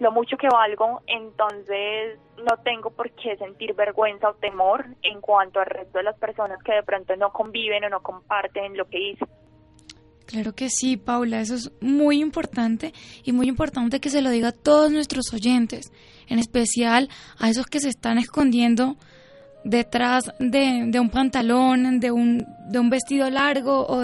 lo 0.00 0.10
mucho 0.10 0.36
que 0.36 0.48
valgo, 0.48 1.02
entonces 1.06 2.18
no 2.38 2.56
tengo 2.64 2.90
por 2.90 3.10
qué 3.12 3.36
sentir 3.36 3.74
vergüenza 3.74 4.30
o 4.30 4.34
temor 4.34 4.84
en 5.02 5.20
cuanto 5.20 5.60
al 5.60 5.66
resto 5.66 5.98
de 5.98 6.04
las 6.04 6.18
personas 6.18 6.62
que 6.62 6.74
de 6.74 6.82
pronto 6.82 7.14
no 7.16 7.32
conviven 7.32 7.84
o 7.84 7.88
no 7.88 8.02
comparten 8.02 8.76
lo 8.76 8.88
que 8.88 8.98
hice. 8.98 9.24
Claro 10.26 10.54
que 10.54 10.68
sí, 10.70 10.96
Paula, 10.96 11.40
eso 11.40 11.54
es 11.54 11.70
muy 11.80 12.20
importante 12.20 12.92
y 13.24 13.32
muy 13.32 13.46
importante 13.46 14.00
que 14.00 14.08
se 14.10 14.22
lo 14.22 14.30
diga 14.30 14.48
a 14.48 14.52
todos 14.52 14.90
nuestros 14.90 15.32
oyentes, 15.34 15.92
en 16.28 16.38
especial 16.38 17.08
a 17.38 17.50
esos 17.50 17.66
que 17.66 17.80
se 17.80 17.90
están 17.90 18.16
escondiendo 18.18 18.96
detrás 19.64 20.32
de, 20.38 20.90
un 20.98 21.10
pantalón, 21.10 22.00
de 22.00 22.10
un, 22.10 22.46
de 22.68 22.78
un 22.78 22.90
vestido 22.90 23.28
largo 23.30 23.86
o, 23.86 24.02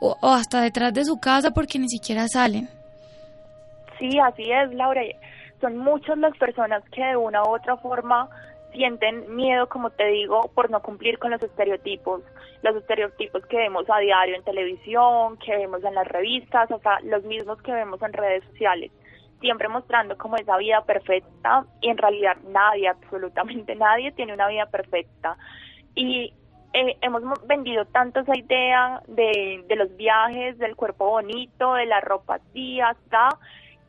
o, 0.00 0.16
o 0.20 0.32
hasta 0.32 0.60
detrás 0.60 0.92
de 0.94 1.04
su 1.04 1.18
casa 1.18 1.50
porque 1.50 1.78
ni 1.78 1.88
siquiera 1.88 2.28
salen. 2.28 2.68
Sí, 3.98 4.18
así 4.18 4.50
es, 4.50 4.72
Laura. 4.74 5.02
Son 5.60 5.78
muchas 5.78 6.18
las 6.18 6.36
personas 6.36 6.82
que 6.90 7.02
de 7.02 7.16
una 7.16 7.42
u 7.42 7.54
otra 7.54 7.76
forma 7.76 8.28
sienten 8.74 9.34
miedo, 9.34 9.68
como 9.68 9.90
te 9.90 10.06
digo, 10.06 10.50
por 10.54 10.70
no 10.70 10.82
cumplir 10.82 11.18
con 11.18 11.30
los 11.30 11.42
estereotipos, 11.42 12.22
los 12.62 12.76
estereotipos 12.76 13.46
que 13.46 13.56
vemos 13.56 13.88
a 13.88 13.98
diario 13.98 14.36
en 14.36 14.42
televisión, 14.42 15.38
que 15.38 15.56
vemos 15.56 15.82
en 15.84 15.94
las 15.94 16.06
revistas, 16.06 16.70
o 16.70 16.78
sea, 16.80 16.98
los 17.02 17.24
mismos 17.24 17.62
que 17.62 17.72
vemos 17.72 18.02
en 18.02 18.12
redes 18.12 18.44
sociales, 18.50 18.90
siempre 19.40 19.68
mostrando 19.68 20.18
como 20.18 20.36
esa 20.36 20.56
vida 20.56 20.82
perfecta 20.84 21.64
y 21.80 21.88
en 21.88 21.98
realidad 21.98 22.36
nadie, 22.48 22.88
absolutamente 22.88 23.74
nadie 23.76 24.12
tiene 24.12 24.34
una 24.34 24.48
vida 24.48 24.66
perfecta. 24.66 25.36
Y 25.94 26.34
eh, 26.72 26.96
hemos 27.02 27.22
vendido 27.46 27.84
tanto 27.86 28.20
esa 28.20 28.36
idea 28.36 29.00
de, 29.06 29.64
de 29.68 29.76
los 29.76 29.96
viajes, 29.96 30.58
del 30.58 30.74
cuerpo 30.74 31.08
bonito, 31.10 31.74
de 31.74 31.86
la 31.86 32.00
ropa 32.00 32.36
así, 32.36 32.80
hasta 32.80 33.38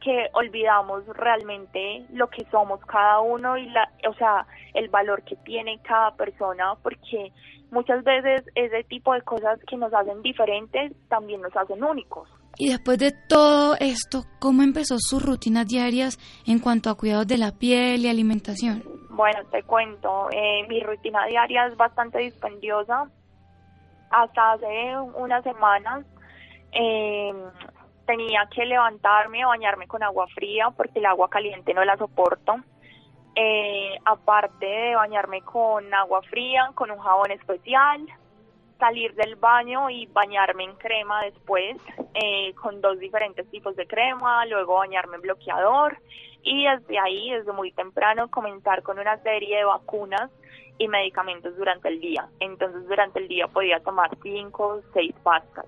que 0.02 0.28
olvidamos 0.34 1.06
realmente 1.08 2.06
lo 2.12 2.30
que 2.30 2.46
somos 2.52 2.80
cada 2.86 3.20
uno 3.22 3.58
y 3.58 3.66
la, 3.70 3.90
o 4.08 4.14
sea, 4.14 4.46
el 4.74 4.90
valor 4.90 5.24
que 5.24 5.36
tiene 5.38 5.80
cada 5.82 6.12
persona, 6.16 6.76
porque 6.84 7.32
muchas 7.72 8.04
veces 8.04 8.44
ese 8.56 8.84
tipo 8.84 9.14
de 9.14 9.22
cosas 9.22 9.60
que 9.68 9.78
nos 9.78 9.94
hacen 9.94 10.22
diferentes 10.22 10.94
también 11.10 11.42
nos 11.42 11.56
hacen 11.56 11.84
únicos. 11.84 12.30
Y 12.58 12.70
después 12.70 12.98
de 13.00 13.12
todo 13.28 13.76
esto, 13.80 14.24
¿cómo 14.40 14.64
empezó 14.64 14.96
sus 14.98 15.22
rutinas 15.22 15.68
diarias 15.68 16.18
en 16.48 16.60
cuanto 16.60 16.90
a 16.90 16.96
cuidados 16.96 17.28
de 17.28 17.38
la 17.38 17.52
piel 17.52 18.06
y 18.06 18.08
alimentación? 18.08 18.84
Bueno, 19.10 19.40
te 19.52 19.64
cuento, 19.64 20.30
eh, 20.32 20.66
mi 20.70 20.82
rutina 20.82 21.26
diaria 21.26 21.68
es 21.68 21.76
bastante 21.76 22.20
dispendiosa. 22.20 23.10
Hasta 24.10 24.54
hace 24.54 24.98
unas 25.16 25.44
semanas 25.44 26.06
eh, 26.72 27.34
tenía 28.06 28.48
que 28.54 28.66
levantarme, 28.66 29.46
bañarme 29.46 29.88
con 29.88 30.04
agua 30.04 30.28
fría 30.28 30.70
porque 30.76 31.00
el 31.00 31.06
agua 31.06 31.30
caliente 31.30 31.74
no 31.74 31.84
la 31.84 31.98
soporto. 31.98 32.56
Eh, 33.36 33.98
aparte 34.06 34.66
de 34.66 34.96
bañarme 34.96 35.42
con 35.42 35.94
agua 35.94 36.22
fría, 36.24 36.72
con 36.74 36.90
un 36.90 37.00
jabón 37.00 37.32
especial, 37.32 38.06
salir 38.80 39.14
del 39.16 39.36
baño 39.36 39.90
y 39.90 40.06
bañarme 40.08 40.64
en 40.64 40.76
crema 40.76 41.22
después, 41.24 41.76
eh, 42.14 42.54
con 42.54 42.80
dos 42.82 43.00
diferentes 43.00 43.50
tipos 43.50 43.76
de 43.76 43.88
crema, 43.88 44.46
luego 44.46 44.76
bañarme 44.76 45.18
en 45.18 45.22
bloqueador 45.22 45.98
y 46.44 46.66
desde 46.66 47.00
ahí, 47.00 47.32
desde 47.32 47.52
muy 47.52 47.72
temprano, 47.72 48.30
comenzar 48.30 48.84
con 48.84 49.00
una 49.00 49.18
serie 49.24 49.58
de 49.58 49.66
vacunas 49.66 50.32
y 50.78 50.88
medicamentos 50.88 51.58
durante 51.58 51.90
el 51.90 52.00
día. 52.00 52.28
Entonces 52.40 52.88
durante 52.88 53.20
el 53.20 53.28
día 53.28 53.48
podía 53.48 53.80
tomar 53.82 54.12
cinco 54.22 54.68
o 54.68 54.82
seis 54.94 55.14
pastas. 55.24 55.66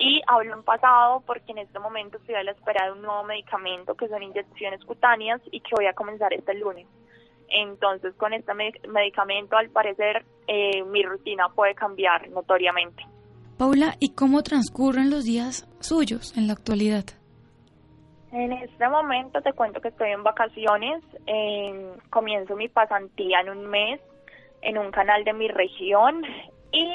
Y 0.00 0.22
hablo 0.26 0.54
en 0.54 0.62
pasado 0.62 1.22
porque 1.26 1.52
en 1.52 1.58
este 1.58 1.78
momento 1.78 2.16
estoy 2.16 2.34
a 2.34 2.42
la 2.42 2.52
espera 2.52 2.86
de 2.86 2.92
un 2.92 3.02
nuevo 3.02 3.22
medicamento 3.24 3.94
que 3.94 4.08
son 4.08 4.22
inyecciones 4.22 4.82
cutáneas 4.84 5.40
y 5.52 5.60
que 5.60 5.70
voy 5.76 5.86
a 5.86 5.92
comenzar 5.92 6.32
este 6.32 6.54
lunes. 6.54 6.86
Entonces 7.48 8.14
con 8.14 8.32
este 8.32 8.52
medicamento 8.88 9.56
al 9.56 9.68
parecer 9.70 10.24
eh, 10.48 10.82
mi 10.84 11.02
rutina 11.02 11.48
puede 11.54 11.74
cambiar 11.74 12.30
notoriamente. 12.30 13.04
Paula, 13.58 13.96
¿y 14.00 14.14
cómo 14.14 14.42
transcurren 14.42 15.10
los 15.10 15.24
días 15.24 15.68
suyos 15.80 16.34
en 16.36 16.46
la 16.46 16.54
actualidad? 16.54 17.04
En 18.32 18.52
este 18.52 18.88
momento 18.88 19.42
te 19.42 19.52
cuento 19.52 19.82
que 19.82 19.88
estoy 19.88 20.12
en 20.12 20.22
vacaciones, 20.22 21.04
comienzo 22.08 22.56
mi 22.56 22.68
pasantía 22.68 23.40
en 23.40 23.50
un 23.50 23.66
mes 23.66 24.00
en 24.62 24.78
un 24.78 24.90
canal 24.90 25.24
de 25.24 25.32
mi 25.32 25.48
región 25.48 26.22
y 26.72 26.86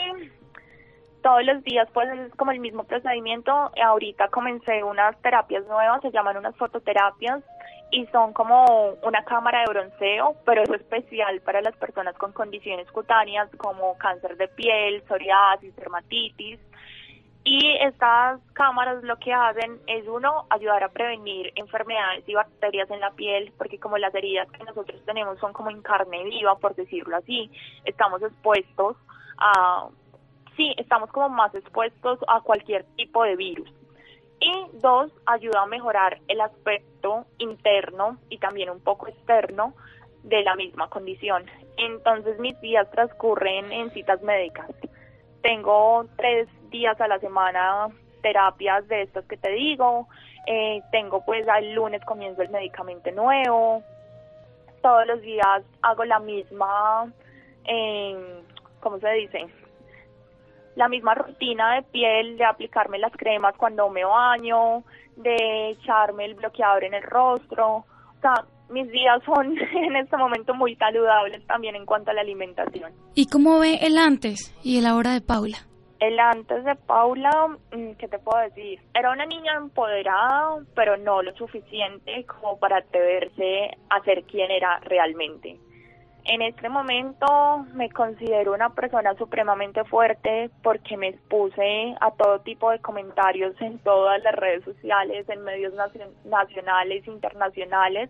todos 1.25 1.43
los 1.43 1.63
días 1.63 1.87
pues 1.91 2.07
es 2.19 2.35
como 2.35 2.51
el 2.51 2.59
mismo 2.59 2.83
procedimiento. 2.83 3.71
Ahorita 3.83 4.27
comencé 4.27 4.83
unas 4.83 5.19
terapias 5.23 5.65
nuevas, 5.65 5.99
se 6.03 6.11
llaman 6.11 6.37
unas 6.37 6.55
fototerapias 6.55 7.41
y 7.89 8.05
son 8.11 8.31
como 8.31 8.63
una 9.01 9.25
cámara 9.25 9.61
de 9.61 9.73
bronceo, 9.73 10.35
pero 10.45 10.61
es 10.61 10.69
especial 10.69 11.41
para 11.41 11.63
las 11.63 11.75
personas 11.77 12.15
con 12.15 12.31
condiciones 12.31 12.91
cutáneas 12.91 13.49
como 13.57 13.97
cáncer 13.97 14.37
de 14.37 14.47
piel, 14.49 15.01
psoriasis, 15.07 15.75
dermatitis. 15.75 16.59
Y 17.43 17.75
estas 17.81 18.39
cámaras 18.53 19.01
lo 19.01 19.17
que 19.17 19.33
hacen 19.33 19.79
es 19.87 20.07
uno 20.07 20.45
ayudar 20.51 20.83
a 20.83 20.89
prevenir 20.89 21.53
enfermedades 21.55 22.23
y 22.29 22.35
bacterias 22.35 22.91
en 22.91 22.99
la 22.99 23.09
piel, 23.11 23.51
porque 23.57 23.79
como 23.79 23.97
las 23.97 24.13
heridas 24.13 24.47
que 24.51 24.63
nosotros 24.63 25.03
tenemos 25.05 25.39
son 25.39 25.53
como 25.53 25.71
en 25.71 25.81
carne 25.81 26.23
viva, 26.23 26.55
por 26.59 26.75
decirlo 26.75 27.17
así, 27.17 27.49
estamos 27.83 28.21
expuestos 28.21 28.95
a 29.39 29.87
sí, 30.55 30.73
estamos 30.77 31.11
como 31.11 31.29
más 31.29 31.53
expuestos 31.55 32.19
a 32.27 32.41
cualquier 32.41 32.83
tipo 32.95 33.23
de 33.23 33.35
virus. 33.35 33.69
Y 34.39 34.51
dos, 34.81 35.11
ayuda 35.25 35.61
a 35.61 35.65
mejorar 35.65 36.19
el 36.27 36.41
aspecto 36.41 37.25
interno 37.37 38.17
y 38.29 38.37
también 38.37 38.69
un 38.69 38.81
poco 38.81 39.07
externo 39.07 39.73
de 40.23 40.43
la 40.43 40.55
misma 40.55 40.89
condición. 40.89 41.45
Entonces 41.77 42.39
mis 42.39 42.59
días 42.61 42.89
transcurren 42.91 43.71
en 43.71 43.91
citas 43.91 44.21
médicas. 44.21 44.69
Tengo 45.41 46.05
tres 46.17 46.47
días 46.69 46.99
a 46.99 47.07
la 47.07 47.19
semana 47.19 47.87
terapias 48.21 48.87
de 48.87 49.03
estos 49.03 49.25
que 49.25 49.37
te 49.37 49.51
digo. 49.51 50.07
Eh, 50.47 50.81
tengo 50.91 51.23
pues 51.23 51.45
el 51.59 51.73
lunes 51.73 52.03
comienzo 52.05 52.41
el 52.41 52.49
medicamento 52.49 53.11
nuevo. 53.11 53.83
Todos 54.81 55.07
los 55.07 55.21
días 55.21 55.63
hago 55.81 56.03
la 56.05 56.19
misma, 56.19 57.11
eh, 57.65 58.41
¿cómo 58.79 58.99
se 58.99 59.09
dice? 59.11 59.47
La 60.75 60.89
misma 60.89 61.15
rutina 61.15 61.75
de 61.75 61.83
piel, 61.83 62.37
de 62.37 62.45
aplicarme 62.45 62.99
las 62.99 63.11
cremas 63.13 63.55
cuando 63.57 63.89
me 63.89 64.03
baño, 64.03 64.83
de 65.15 65.71
echarme 65.71 66.25
el 66.25 66.35
bloqueador 66.35 66.83
en 66.83 66.93
el 66.93 67.03
rostro. 67.03 67.77
O 67.77 68.21
sea, 68.21 68.45
mis 68.69 68.89
días 68.91 69.21
son 69.25 69.55
en 69.75 69.95
este 69.95 70.17
momento 70.17 70.53
muy 70.53 70.75
saludables 70.75 71.45
también 71.47 71.75
en 71.75 71.85
cuanto 71.85 72.11
a 72.11 72.13
la 72.13 72.21
alimentación. 72.21 72.91
¿Y 73.13 73.27
cómo 73.27 73.59
ve 73.59 73.79
el 73.81 73.97
antes 73.97 74.53
y 74.63 74.77
el 74.77 74.85
ahora 74.85 75.13
de 75.13 75.21
Paula? 75.21 75.57
El 75.99 76.19
antes 76.19 76.65
de 76.65 76.75
Paula, 76.75 77.57
mm, 77.71 77.93
¿qué 77.97 78.07
te 78.09 78.19
puedo 78.19 78.43
decir? 78.43 78.79
Era 78.93 79.11
una 79.11 79.25
niña 79.25 79.53
empoderada, 79.55 80.57
pero 80.75 80.97
no 80.97 81.21
lo 81.21 81.33
suficiente 81.35 82.25
como 82.25 82.59
para 82.59 82.79
atreverse 82.79 83.71
a 83.89 84.03
ser 84.03 84.23
quien 84.23 84.51
era 84.51 84.79
realmente. 84.81 85.57
En 86.27 86.41
este 86.41 86.69
momento 86.69 87.65
me 87.75 87.91
considero 87.91 88.53
una 88.53 88.71
persona 88.71 89.13
supremamente 89.13 89.83
fuerte 89.83 90.49
porque 90.63 90.97
me 90.97 91.09
expuse 91.09 91.95
a 92.01 92.09
todo 92.11 92.39
tipo 92.39 92.71
de 92.71 92.79
comentarios 92.79 93.53
en 93.61 93.77
todas 93.79 94.23
las 94.23 94.33
redes 94.33 94.63
sociales, 94.63 95.29
en 95.29 95.43
medios 95.43 95.73
nacionales, 96.25 97.07
internacionales, 97.07 98.09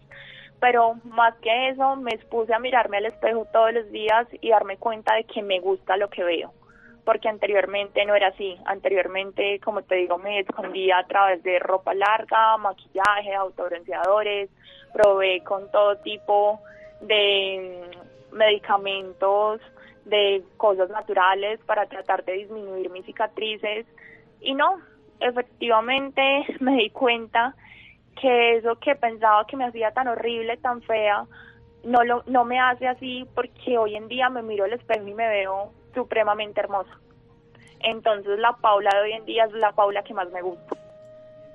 pero 0.61 0.93
más 1.03 1.35
que 1.41 1.69
eso 1.69 1.97
me 1.97 2.11
expuse 2.11 2.53
a 2.53 2.59
mirarme 2.59 2.97
al 2.97 3.07
espejo 3.07 3.47
todos 3.51 3.73
los 3.73 3.91
días 3.91 4.25
y 4.39 4.49
darme 4.49 4.77
cuenta 4.77 5.13
de 5.15 5.25
que 5.25 5.43
me 5.43 5.59
gusta 5.59 5.97
lo 5.97 6.09
que 6.09 6.23
veo 6.23 6.53
porque 7.03 7.29
anteriormente 7.29 8.03
no 8.05 8.15
era 8.15 8.29
así. 8.29 8.57
Anteriormente, 8.65 9.59
como 9.59 9.83
te 9.83 9.93
digo, 9.93 10.17
me 10.17 10.39
escondía 10.39 10.97
a 10.97 11.05
través 11.05 11.43
de 11.43 11.59
ropa 11.59 11.93
larga, 11.93 12.57
maquillaje, 12.57 13.35
autobronceadores, 13.35 14.49
probé 14.91 15.43
con 15.43 15.69
todo 15.69 15.97
tipo 15.97 16.59
de 16.61 16.75
mm, 17.01 18.35
medicamentos, 18.35 19.61
de 20.05 20.43
cosas 20.57 20.89
naturales 20.89 21.59
para 21.65 21.87
tratar 21.87 22.23
de 22.25 22.33
disminuir 22.33 22.89
mis 22.91 23.05
cicatrices 23.05 23.85
y 24.39 24.53
no, 24.53 24.79
efectivamente 25.19 26.21
me 26.59 26.77
di 26.77 26.89
cuenta 26.91 27.55
que 28.19 28.57
eso 28.57 28.75
que 28.75 28.95
pensaba 28.95 29.45
que 29.45 29.57
me 29.57 29.65
hacía 29.65 29.91
tan 29.91 30.07
horrible, 30.07 30.57
tan 30.57 30.81
fea, 30.83 31.25
no 31.83 32.03
lo 32.03 32.23
no 32.27 32.45
me 32.45 32.59
hace 32.59 32.87
así 32.87 33.25
porque 33.35 33.77
hoy 33.77 33.95
en 33.95 34.07
día 34.07 34.29
me 34.29 34.41
miro 34.41 34.63
al 34.63 34.73
espejo 34.73 35.07
y 35.07 35.13
me 35.13 35.27
veo 35.27 35.71
supremamente 35.93 36.61
hermosa. 36.61 36.91
Entonces 37.81 38.39
la 38.39 38.53
Paula 38.53 38.89
de 38.93 39.01
hoy 39.01 39.11
en 39.13 39.25
día 39.25 39.45
es 39.45 39.53
la 39.53 39.71
Paula 39.73 40.03
que 40.03 40.13
más 40.13 40.31
me 40.31 40.41
gusta. 40.41 40.75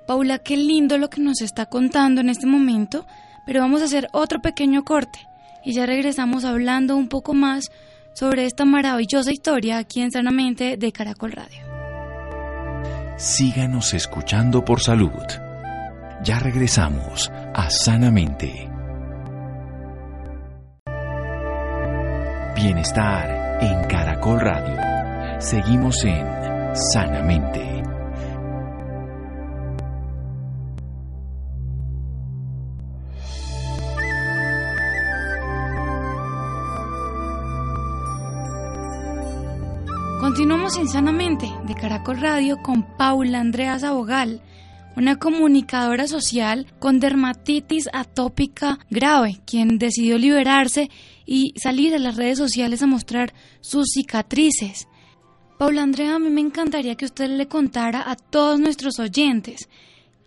Paula, 0.07 0.39
qué 0.39 0.57
lindo 0.57 0.97
lo 0.97 1.09
que 1.09 1.21
nos 1.21 1.41
está 1.41 1.67
contando 1.67 2.21
en 2.21 2.29
este 2.29 2.47
momento, 2.47 3.05
pero 3.45 3.61
vamos 3.61 3.81
a 3.81 3.85
hacer 3.85 4.07
otro 4.13 4.39
pequeño 4.39 4.83
corte 4.83 5.19
y 5.63 5.73
ya 5.73 5.85
regresamos 5.85 6.45
hablando 6.45 6.95
un 6.95 7.07
poco 7.07 7.33
más 7.33 7.71
sobre 8.13 8.45
esta 8.45 8.65
maravillosa 8.65 9.31
historia 9.31 9.77
aquí 9.77 10.01
en 10.01 10.11
Sanamente 10.11 10.77
de 10.77 10.91
Caracol 10.91 11.31
Radio. 11.31 11.71
Síganos 13.17 13.93
escuchando 13.93 14.65
por 14.65 14.81
salud. 14.81 15.11
Ya 16.23 16.39
regresamos 16.39 17.31
a 17.53 17.69
Sanamente. 17.69 18.69
Bienestar 22.55 23.59
en 23.61 23.87
Caracol 23.87 24.39
Radio. 24.39 25.39
Seguimos 25.39 26.03
en 26.03 26.25
Sanamente. 26.75 27.80
De 40.81 41.75
Caracol 41.79 42.19
Radio 42.19 42.57
con 42.63 42.81
Paula 42.97 43.39
Andrea 43.39 43.77
Zabogal, 43.77 44.41
una 44.97 45.19
comunicadora 45.19 46.07
social 46.07 46.65
con 46.79 46.99
dermatitis 46.99 47.87
atópica 47.93 48.79
grave, 48.89 49.41
quien 49.45 49.77
decidió 49.77 50.17
liberarse 50.17 50.89
y 51.23 51.53
salir 51.59 51.93
a 51.93 51.99
las 51.99 52.17
redes 52.17 52.39
sociales 52.39 52.81
a 52.81 52.87
mostrar 52.87 53.29
sus 53.59 53.91
cicatrices. 53.93 54.87
Paula 55.59 55.83
Andrea, 55.83 56.15
a 56.15 56.19
mí 56.19 56.31
me 56.31 56.41
encantaría 56.41 56.95
que 56.95 57.05
usted 57.05 57.27
le 57.27 57.47
contara 57.47 58.09
a 58.09 58.15
todos 58.15 58.59
nuestros 58.59 58.97
oyentes 58.97 59.69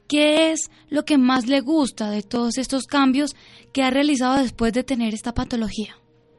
qué 0.09 0.53
es 0.53 0.71
lo 0.89 1.05
que 1.05 1.19
más 1.19 1.49
le 1.49 1.63
gusta 1.63 2.11
de 2.11 2.23
todos 2.23 2.59
estos 2.59 2.85
cambios 2.85 3.35
que 3.73 3.83
ha 3.83 3.91
realizado 3.91 4.41
después 4.41 4.73
de 4.73 4.85
tener 4.85 5.15
esta 5.15 5.35
patología 5.35 5.97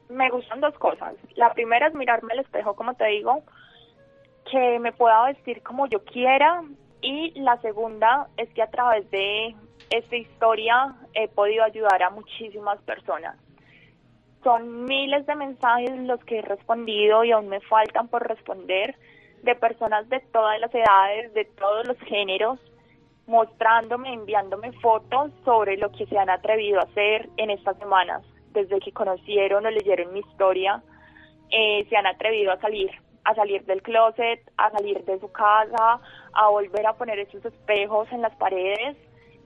me 0.10 0.30
gustan 0.30 0.62
dos 0.62 0.74
cosas. 0.76 1.16
La 1.36 1.54
primera 1.54 1.88
es 1.88 1.94
mirarme 1.94 2.34
al 2.34 2.40
espejo, 2.40 2.76
como 2.76 2.94
te 2.94 3.06
digo, 3.08 3.44
que 4.56 4.80
me 4.80 4.94
pueda 4.94 5.26
vestir 5.26 5.62
como 5.64 5.88
yo 5.88 6.04
quiera. 6.06 6.64
Y 7.02 7.38
la 7.40 7.58
segunda 7.58 8.28
es 8.38 8.50
que 8.54 8.62
a 8.62 8.70
través 8.70 9.10
de 9.12 9.54
esta 9.90 10.16
historia 10.16 10.96
he 11.14 11.28
podido 11.28 11.64
ayudar 11.64 12.02
a 12.02 12.10
muchísimas 12.10 12.82
personas. 12.84 13.38
Son 14.44 14.86
miles 14.86 15.26
de 15.26 15.36
mensajes 15.36 15.92
los 16.00 16.24
que 16.24 16.40
he 16.40 16.42
respondido 16.42 17.24
y 17.24 17.32
aún 17.32 17.50
me 17.50 17.60
faltan 17.62 18.08
por 18.08 18.28
responder 18.28 18.96
de 19.44 19.56
personas 19.56 20.08
de 20.10 20.20
todas 20.32 20.60
las 20.60 20.74
edades, 20.74 21.34
de 21.34 21.46
todos 21.46 21.86
los 21.88 21.98
géneros, 22.00 22.60
mostrándome, 23.28 24.14
enviándome 24.14 24.72
fotos 24.74 25.32
sobre 25.44 25.78
lo 25.78 25.92
que 25.92 26.06
se 26.06 26.18
han 26.18 26.30
atrevido 26.30 26.80
a 26.80 26.84
hacer 26.84 27.28
en 27.38 27.50
estas 27.50 27.78
semanas, 27.78 28.24
desde 28.52 28.80
que 28.80 28.92
conocieron 28.92 29.66
o 29.66 29.70
leyeron 29.70 30.14
mi 30.14 30.20
historia, 30.20 30.82
eh, 31.52 31.86
se 31.90 31.98
han 31.98 32.08
atrevido 32.08 32.52
a 32.52 32.60
salir, 32.60 32.92
a 33.26 33.36
salir 33.36 33.66
del 33.66 33.82
closet, 33.82 34.40
a 34.58 34.72
salir 34.72 35.04
de 35.04 35.20
su 35.20 35.32
casa, 35.32 36.00
a 36.34 36.48
volver 36.50 36.86
a 36.88 36.94
poner 36.94 37.20
esos 37.20 37.44
espejos 37.44 38.08
en 38.12 38.22
las 38.22 38.36
paredes. 38.36 38.96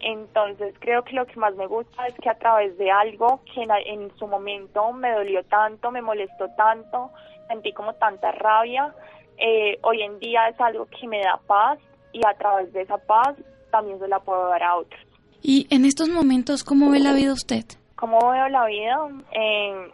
Entonces 0.01 0.75
creo 0.79 1.03
que 1.03 1.13
lo 1.13 1.25
que 1.25 1.35
más 1.37 1.55
me 1.55 1.67
gusta 1.67 2.07
es 2.07 2.13
que 2.15 2.29
a 2.29 2.37
través 2.37 2.77
de 2.77 2.91
algo 2.91 3.41
que 3.53 3.63
en, 3.63 3.71
en 3.71 4.17
su 4.17 4.27
momento 4.27 4.93
me 4.93 5.11
dolió 5.11 5.43
tanto, 5.45 5.91
me 5.91 6.01
molestó 6.01 6.47
tanto, 6.55 7.09
sentí 7.47 7.73
como 7.73 7.93
tanta 7.95 8.31
rabia, 8.31 8.93
eh, 9.37 9.79
hoy 9.83 10.01
en 10.01 10.19
día 10.19 10.49
es 10.49 10.59
algo 10.59 10.85
que 10.85 11.07
me 11.07 11.19
da 11.21 11.39
paz 11.47 11.79
y 12.11 12.19
a 12.25 12.33
través 12.37 12.71
de 12.73 12.81
esa 12.81 12.97
paz 12.97 13.35
también 13.71 13.99
se 13.99 14.07
la 14.07 14.19
puedo 14.19 14.49
dar 14.49 14.63
a 14.63 14.75
otros. 14.75 14.99
Y 15.41 15.67
en 15.69 15.85
estos 15.85 16.09
momentos, 16.09 16.63
¿cómo 16.63 16.89
ve 16.91 16.99
la 16.99 17.13
vida 17.13 17.31
usted? 17.31 17.63
¿Cómo 17.95 18.31
veo 18.31 18.49
la 18.49 18.65
vida? 18.65 18.97
Eh, 19.31 19.91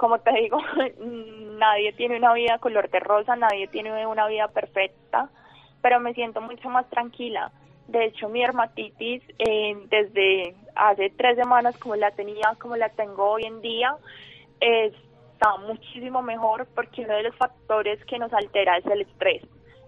como 0.00 0.18
te 0.18 0.32
digo, 0.32 0.58
nadie 1.58 1.92
tiene 1.92 2.16
una 2.16 2.32
vida 2.32 2.56
color 2.56 2.88
de 2.88 3.00
rosa, 3.00 3.36
nadie 3.36 3.68
tiene 3.68 4.06
una 4.06 4.26
vida 4.28 4.48
perfecta, 4.48 5.28
pero 5.82 6.00
me 6.00 6.14
siento 6.14 6.40
mucho 6.40 6.70
más 6.70 6.88
tranquila. 6.88 7.52
De 7.86 8.06
hecho, 8.06 8.30
mi 8.30 8.40
dermatitis 8.40 9.22
eh, 9.38 9.76
desde 9.90 10.54
hace 10.74 11.10
tres 11.10 11.36
semanas, 11.36 11.76
como 11.76 11.96
la 11.96 12.12
tenía, 12.12 12.56
como 12.58 12.76
la 12.76 12.88
tengo 12.88 13.28
hoy 13.28 13.44
en 13.44 13.60
día, 13.60 13.94
está 14.58 15.58
muchísimo 15.58 16.22
mejor 16.22 16.66
porque 16.74 17.02
uno 17.02 17.16
de 17.16 17.24
los 17.24 17.36
factores 17.36 18.02
que 18.06 18.18
nos 18.18 18.32
altera 18.32 18.78
es 18.78 18.86
el 18.86 19.02
estrés. 19.02 19.42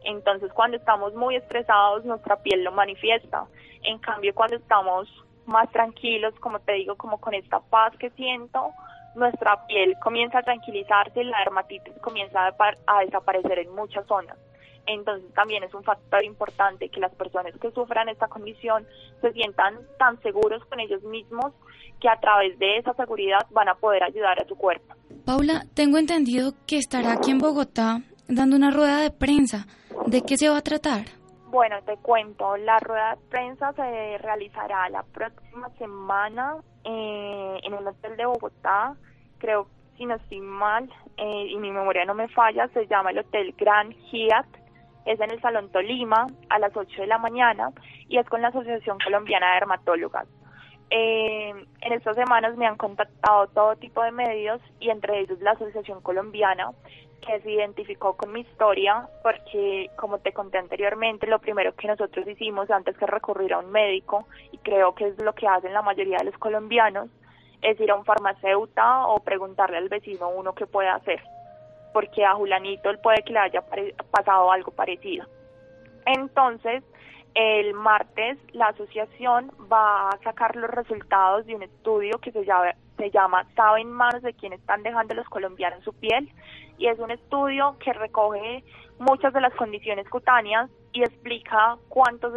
Entonces, 0.04 0.52
cuando 0.52 0.76
estamos 0.76 1.14
muy 1.14 1.36
estresados, 1.36 2.04
nuestra 2.04 2.36
piel 2.36 2.64
lo 2.64 2.72
manifiesta. 2.72 3.46
En 3.82 3.98
cambio, 3.98 4.34
cuando 4.34 4.56
estamos 4.56 5.08
más 5.46 5.70
tranquilos, 5.70 6.34
como 6.38 6.58
te 6.58 6.72
digo, 6.72 6.96
como 6.96 7.18
con 7.18 7.32
esta 7.32 7.60
paz 7.60 7.96
que 7.98 8.10
siento, 8.10 8.72
nuestra 9.14 9.66
piel 9.66 9.96
comienza 10.02 10.38
a 10.38 10.42
tranquilizarse 10.42 11.22
y 11.22 11.24
la 11.24 11.38
dermatitis 11.38 11.94
comienza 12.00 12.46
a, 12.46 13.04
desaparecer 13.04 13.58
en 13.58 13.74
muchas 13.74 14.06
zonas. 14.06 14.36
Entonces 14.86 15.32
también 15.34 15.62
es 15.62 15.72
un 15.74 15.84
factor 15.84 16.24
importante 16.24 16.88
que 16.88 16.98
las 16.98 17.14
personas 17.14 17.54
que 17.60 17.70
sufran 17.70 18.08
esta 18.08 18.26
condición 18.26 18.86
se 19.20 19.32
sientan 19.32 19.78
tan 19.98 20.20
seguros 20.22 20.64
con 20.66 20.80
ellos 20.80 21.02
mismos 21.04 21.52
que 22.00 22.08
a 22.08 22.18
través 22.18 22.58
de 22.58 22.78
esa 22.78 22.92
seguridad 22.94 23.46
van 23.50 23.68
a 23.68 23.76
poder 23.76 24.02
ayudar 24.02 24.42
a 24.42 24.48
su 24.48 24.56
cuerpo. 24.56 24.94
Paula, 25.24 25.66
tengo 25.74 25.98
entendido 25.98 26.54
que 26.66 26.78
estará 26.78 27.12
aquí 27.12 27.30
en 27.30 27.38
Bogotá 27.38 28.00
dando 28.26 28.56
una 28.56 28.72
rueda 28.72 29.00
de 29.00 29.10
prensa. 29.10 29.66
¿De 30.06 30.22
qué 30.22 30.36
se 30.36 30.48
va 30.48 30.58
a 30.58 30.62
tratar? 30.62 31.04
Bueno, 31.52 31.76
te 31.84 31.96
cuento, 31.98 32.56
la 32.56 32.78
rueda 32.80 33.14
de 33.14 33.20
prensa 33.28 33.72
se 33.74 34.18
realizará 34.18 34.88
la 34.88 35.02
próxima 35.02 35.68
semana 35.78 36.56
eh, 36.84 37.60
en 37.62 37.74
un 37.74 37.86
hotel 37.86 38.16
de 38.16 38.26
Bogotá, 38.26 38.94
creo, 39.38 39.68
si 39.96 40.06
no 40.06 40.16
estoy 40.16 40.40
mal, 40.40 40.88
eh, 41.16 41.46
y 41.48 41.56
mi 41.56 41.70
memoria 41.70 42.04
no 42.04 42.14
me 42.14 42.28
falla, 42.28 42.68
se 42.68 42.86
llama 42.86 43.10
el 43.10 43.18
Hotel 43.18 43.54
Grand 43.56 43.92
Hyatt, 44.10 44.46
es 45.04 45.20
en 45.20 45.30
el 45.30 45.40
Salón 45.40 45.70
Tolima 45.70 46.26
a 46.48 46.58
las 46.58 46.76
8 46.76 47.02
de 47.02 47.06
la 47.06 47.18
mañana 47.18 47.70
y 48.08 48.18
es 48.18 48.28
con 48.28 48.40
la 48.40 48.48
Asociación 48.48 48.98
Colombiana 49.04 49.48
de 49.48 49.54
Dermatólogas. 49.54 50.28
Eh, 50.90 51.50
en 51.80 51.92
estas 51.92 52.16
semanas 52.16 52.56
me 52.56 52.66
han 52.66 52.76
contactado 52.76 53.46
todo 53.48 53.76
tipo 53.76 54.02
de 54.02 54.12
medios 54.12 54.60
y 54.78 54.90
entre 54.90 55.20
ellos 55.20 55.40
la 55.40 55.52
Asociación 55.52 56.02
Colombiana 56.02 56.70
que 57.24 57.40
se 57.40 57.50
identificó 57.50 58.16
con 58.16 58.32
mi 58.32 58.40
historia 58.40 59.08
porque, 59.22 59.90
como 59.96 60.18
te 60.18 60.32
conté 60.32 60.58
anteriormente, 60.58 61.26
lo 61.26 61.38
primero 61.38 61.74
que 61.74 61.88
nosotros 61.88 62.26
hicimos 62.26 62.70
antes 62.70 62.96
que 62.98 63.06
recurrir 63.06 63.54
a 63.54 63.60
un 63.60 63.70
médico, 63.70 64.26
y 64.50 64.58
creo 64.58 64.94
que 64.94 65.06
es 65.08 65.22
lo 65.22 65.32
que 65.32 65.46
hacen 65.46 65.72
la 65.72 65.82
mayoría 65.82 66.18
de 66.18 66.24
los 66.24 66.38
colombianos, 66.38 67.08
es 67.62 67.80
ir 67.80 67.90
a 67.90 67.94
un 67.94 68.04
farmacéutico 68.04 68.82
o 69.06 69.20
preguntarle 69.20 69.78
al 69.78 69.88
vecino 69.88 70.28
uno 70.28 70.52
qué 70.52 70.66
puede 70.66 70.88
hacer, 70.88 71.22
porque 71.92 72.24
a 72.24 72.34
Julanito 72.34 72.90
él 72.90 72.98
puede 72.98 73.22
que 73.22 73.32
le 73.32 73.38
haya 73.38 73.62
pasado 74.10 74.50
algo 74.50 74.72
parecido. 74.72 75.26
Entonces, 76.04 76.82
el 77.34 77.72
martes 77.72 78.36
la 78.52 78.66
asociación 78.66 79.52
va 79.72 80.10
a 80.10 80.18
sacar 80.18 80.56
los 80.56 80.70
resultados 80.70 81.46
de 81.46 81.54
un 81.54 81.62
estudio 81.62 82.18
que 82.18 82.32
se 82.32 82.44
llama, 82.44 82.74
se 83.02 83.10
llama 83.10 83.44
Saben 83.56 83.90
manos 83.90 84.22
de 84.22 84.32
quién 84.32 84.52
están 84.52 84.84
dejando 84.84 85.14
los 85.14 85.28
colombianos 85.28 85.82
su 85.82 85.92
piel 85.92 86.30
y 86.78 86.86
es 86.86 87.00
un 87.00 87.10
estudio 87.10 87.76
que 87.80 87.92
recoge 87.92 88.62
muchas 89.00 89.32
de 89.32 89.40
las 89.40 89.52
condiciones 89.54 90.08
cutáneas 90.08 90.70
y 90.92 91.02
explica 91.02 91.76
cuántos 91.88 92.32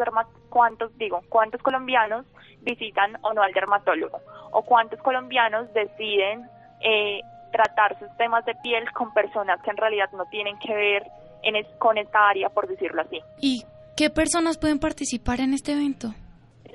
cuántos 0.50 0.98
digo 0.98 1.22
cuántos 1.30 1.62
colombianos 1.62 2.26
visitan 2.62 3.16
o 3.22 3.32
no 3.34 3.44
al 3.44 3.54
dermatólogo 3.54 4.20
o 4.54 4.64
cuántos 4.64 5.00
colombianos 5.02 5.72
deciden 5.76 6.50
eh, 6.82 7.22
tratar 7.52 8.00
sus 8.00 8.10
temas 8.18 8.44
de 8.46 8.56
piel 8.64 8.92
con 8.92 9.14
personas 9.14 9.62
que 9.62 9.70
en 9.70 9.78
realidad 9.78 10.10
no 10.14 10.26
tienen 10.32 10.58
que 10.58 10.74
ver 10.74 11.04
en 11.44 11.64
con 11.78 12.00
esta 12.00 12.28
área 12.28 12.50
por 12.50 12.68
decirlo 12.68 13.04
así. 13.04 13.22
¿Y 13.40 13.66
qué 13.96 14.10
personas 14.10 14.58
pueden 14.58 14.80
participar 14.80 15.42
en 15.42 15.54
este 15.54 15.74
evento? 15.74 16.16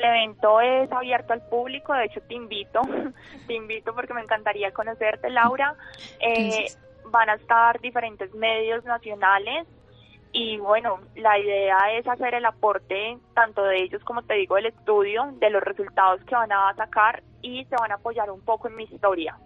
El 0.00 0.06
evento 0.06 0.62
es 0.62 0.90
abierto 0.92 1.34
al 1.34 1.42
público, 1.42 1.92
de 1.92 2.06
hecho 2.06 2.22
te 2.22 2.34
invito, 2.34 2.80
te 3.46 3.54
invito 3.54 3.94
porque 3.94 4.14
me 4.14 4.22
encantaría 4.22 4.72
conocerte, 4.72 5.28
Laura. 5.28 5.74
Eh, 6.20 6.66
van 7.10 7.28
a 7.28 7.34
estar 7.34 7.78
diferentes 7.80 8.32
medios 8.34 8.82
nacionales 8.84 9.66
y 10.32 10.56
bueno, 10.56 11.00
la 11.16 11.38
idea 11.38 11.76
es 11.92 12.06
hacer 12.08 12.34
el 12.34 12.46
aporte 12.46 13.18
tanto 13.34 13.62
de 13.64 13.82
ellos 13.82 14.02
como 14.04 14.22
te 14.22 14.34
digo 14.34 14.54
del 14.54 14.66
estudio, 14.66 15.34
de 15.38 15.50
los 15.50 15.62
resultados 15.62 16.24
que 16.24 16.34
van 16.34 16.52
a 16.52 16.72
sacar 16.76 17.22
y 17.42 17.66
se 17.66 17.76
van 17.76 17.92
a 17.92 17.96
apoyar 17.96 18.30
un 18.30 18.40
poco 18.40 18.68
en 18.68 18.76
mi 18.76 18.84
historia 18.84 19.36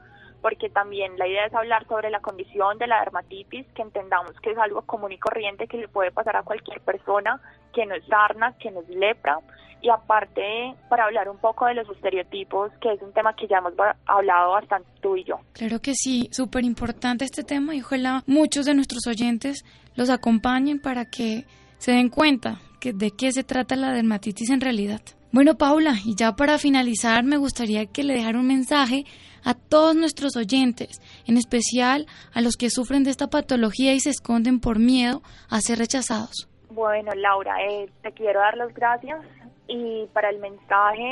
porque 0.41 0.69
también 0.69 1.17
la 1.17 1.27
idea 1.27 1.47
es 1.47 1.55
hablar 1.55 1.87
sobre 1.89 2.11
la 2.11 2.21
condición 2.21 2.77
de 2.77 2.87
la 2.87 3.01
dermatitis, 3.01 3.67
que 3.75 3.81
entendamos 3.81 4.39
que 4.43 4.51
es 4.51 4.59
algo 4.59 4.83
común 4.83 5.11
y 5.11 5.19
corriente 5.19 5.67
que 5.67 5.79
le 5.79 5.89
puede 5.89 6.11
pasar 6.11 6.37
a 6.37 6.43
cualquier 6.43 6.83
persona, 6.83 7.41
que 7.73 7.87
no 7.87 7.95
es 7.95 8.05
sarna, 8.05 8.55
que 8.59 8.71
no 8.71 8.81
es 8.81 8.89
lepra, 8.91 9.39
y 9.85 9.91
aparte 9.91 10.75
para 10.89 11.05
hablar 11.05 11.29
un 11.29 11.37
poco 11.37 11.67
de 11.67 11.75
los 11.75 11.89
estereotipos, 11.91 12.73
que 12.81 12.95
es 12.95 13.03
un 13.03 13.13
tema 13.13 13.37
que 13.37 13.47
ya 13.47 13.59
hemos 13.59 13.75
hablado 14.07 14.53
bastante 14.53 14.89
tú 15.03 15.15
y 15.15 15.25
yo. 15.25 15.41
Claro 15.53 15.79
que 15.81 15.95
sí, 15.95 16.31
súper 16.33 16.65
importante 16.65 17.27
este 17.27 17.45
tema 17.45 17.75
y 17.75 17.83
ojalá 17.83 18.23
muchos 18.27 18.65
de 18.65 18.75
nuestros 18.75 19.07
oyentes 19.07 19.63
los 19.95 20.09
acompañen 20.09 20.81
para 20.81 21.05
que 21.05 21.45
se 21.77 21.93
den 21.93 22.09
cuenta 22.09 22.61
que 22.81 22.95
de 22.95 23.11
qué 23.11 23.31
se 23.31 23.45
trata 23.45 23.77
la 23.77 23.93
dermatitis 23.93 24.49
en 24.49 24.63
realidad. 24.63 25.03
Bueno, 25.33 25.57
Paula, 25.57 25.97
y 26.03 26.15
ya 26.17 26.35
para 26.35 26.59
finalizar, 26.59 27.23
me 27.23 27.37
gustaría 27.37 27.85
que 27.85 28.05
le 28.05 28.15
dejara 28.15 28.39
un 28.39 28.47
mensaje 28.47 29.05
a 29.43 29.53
todos 29.53 29.95
nuestros 29.95 30.35
oyentes, 30.37 31.03
en 31.27 31.37
especial 31.37 32.07
a 32.33 32.41
los 32.41 32.57
que 32.57 32.71
sufren 32.71 33.05
de 33.05 33.11
esta 33.11 33.27
patología 33.27 33.93
y 33.93 34.01
se 34.01 34.11
esconden 34.11 34.61
por 34.61 34.79
miedo 34.79 35.23
a 35.51 35.61
ser 35.61 35.79
rechazados. 35.79 36.49
Bueno, 36.71 37.13
Laura, 37.17 37.55
eh, 37.69 37.91
te 38.03 38.13
quiero 38.13 38.41
dar 38.41 38.57
las 38.57 38.73
gracias 38.73 39.21
y 39.67 40.07
para 40.13 40.31
el 40.31 40.39
mensaje, 40.39 41.09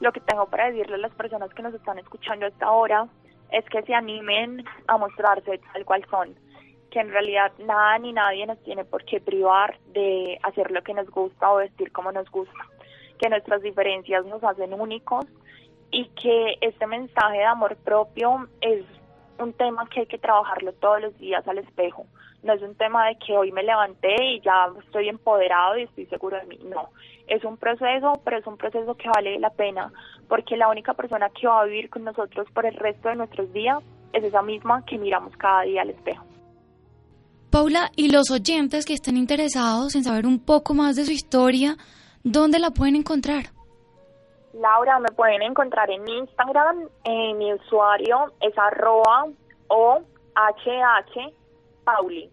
lo 0.00 0.12
que 0.12 0.20
tengo 0.20 0.46
para 0.46 0.70
decirle 0.70 0.96
a 0.96 0.98
las 0.98 1.14
personas 1.14 1.52
que 1.54 1.62
nos 1.62 1.74
están 1.74 1.98
escuchando 1.98 2.46
a 2.46 2.48
esta 2.48 2.70
hora 2.70 3.08
es 3.50 3.64
que 3.66 3.82
se 3.82 3.94
animen 3.94 4.64
a 4.86 4.98
mostrarse 4.98 5.60
tal 5.72 5.84
cual 5.84 6.04
son, 6.10 6.34
que 6.90 7.00
en 7.00 7.10
realidad 7.10 7.52
nada 7.58 7.98
ni 7.98 8.12
nadie 8.12 8.46
nos 8.46 8.62
tiene 8.62 8.84
por 8.84 9.04
qué 9.04 9.20
privar 9.20 9.78
de 9.92 10.38
hacer 10.42 10.70
lo 10.70 10.82
que 10.82 10.94
nos 10.94 11.08
gusta 11.10 11.52
o 11.52 11.56
vestir 11.56 11.92
como 11.92 12.10
nos 12.12 12.30
gusta, 12.30 12.66
que 13.18 13.28
nuestras 13.28 13.62
diferencias 13.62 14.24
nos 14.26 14.42
hacen 14.42 14.72
únicos 14.74 15.26
y 15.90 16.06
que 16.20 16.56
este 16.60 16.86
mensaje 16.86 17.38
de 17.38 17.44
amor 17.44 17.76
propio 17.76 18.48
es 18.60 18.84
un 19.38 19.52
tema 19.52 19.88
que 19.88 20.00
hay 20.00 20.06
que 20.06 20.18
trabajarlo 20.18 20.72
todos 20.74 21.00
los 21.00 21.18
días 21.18 21.46
al 21.46 21.58
espejo. 21.58 22.06
No 22.42 22.52
es 22.52 22.62
un 22.62 22.74
tema 22.74 23.06
de 23.06 23.16
que 23.16 23.36
hoy 23.36 23.52
me 23.52 23.62
levanté 23.62 24.14
y 24.22 24.40
ya 24.40 24.68
estoy 24.84 25.08
empoderado 25.08 25.78
y 25.78 25.84
estoy 25.84 26.06
seguro 26.06 26.36
de 26.38 26.44
mí. 26.44 26.58
No, 26.64 26.90
es 27.26 27.42
un 27.44 27.56
proceso, 27.56 28.20
pero 28.24 28.38
es 28.38 28.46
un 28.46 28.56
proceso 28.56 28.94
que 28.96 29.08
vale 29.08 29.38
la 29.38 29.50
pena, 29.50 29.92
porque 30.28 30.56
la 30.56 30.68
única 30.68 30.94
persona 30.94 31.30
que 31.30 31.46
va 31.46 31.62
a 31.62 31.64
vivir 31.64 31.88
con 31.88 32.04
nosotros 32.04 32.46
por 32.52 32.66
el 32.66 32.74
resto 32.74 33.08
de 33.08 33.16
nuestros 33.16 33.52
días 33.52 33.82
es 34.12 34.24
esa 34.24 34.42
misma 34.42 34.84
que 34.84 34.98
miramos 34.98 35.36
cada 35.36 35.62
día 35.62 35.82
al 35.82 35.90
espejo. 35.90 36.24
Paula, 37.50 37.90
y 37.96 38.10
los 38.10 38.30
oyentes 38.30 38.84
que 38.84 38.94
estén 38.94 39.16
interesados 39.16 39.94
en 39.94 40.04
saber 40.04 40.26
un 40.26 40.40
poco 40.40 40.74
más 40.74 40.96
de 40.96 41.04
su 41.04 41.12
historia, 41.12 41.76
¿dónde 42.24 42.58
la 42.58 42.70
pueden 42.70 42.96
encontrar? 42.96 43.52
Laura, 44.54 45.00
me 45.00 45.10
pueden 45.10 45.42
encontrar 45.42 45.90
en 45.90 46.06
Instagram. 46.06 46.88
Eh, 47.04 47.34
mi 47.34 47.52
usuario 47.52 48.32
es 48.40 48.56
arroba 48.56 49.26
o 49.68 50.00
hh 50.34 51.32
pauli 51.84 52.30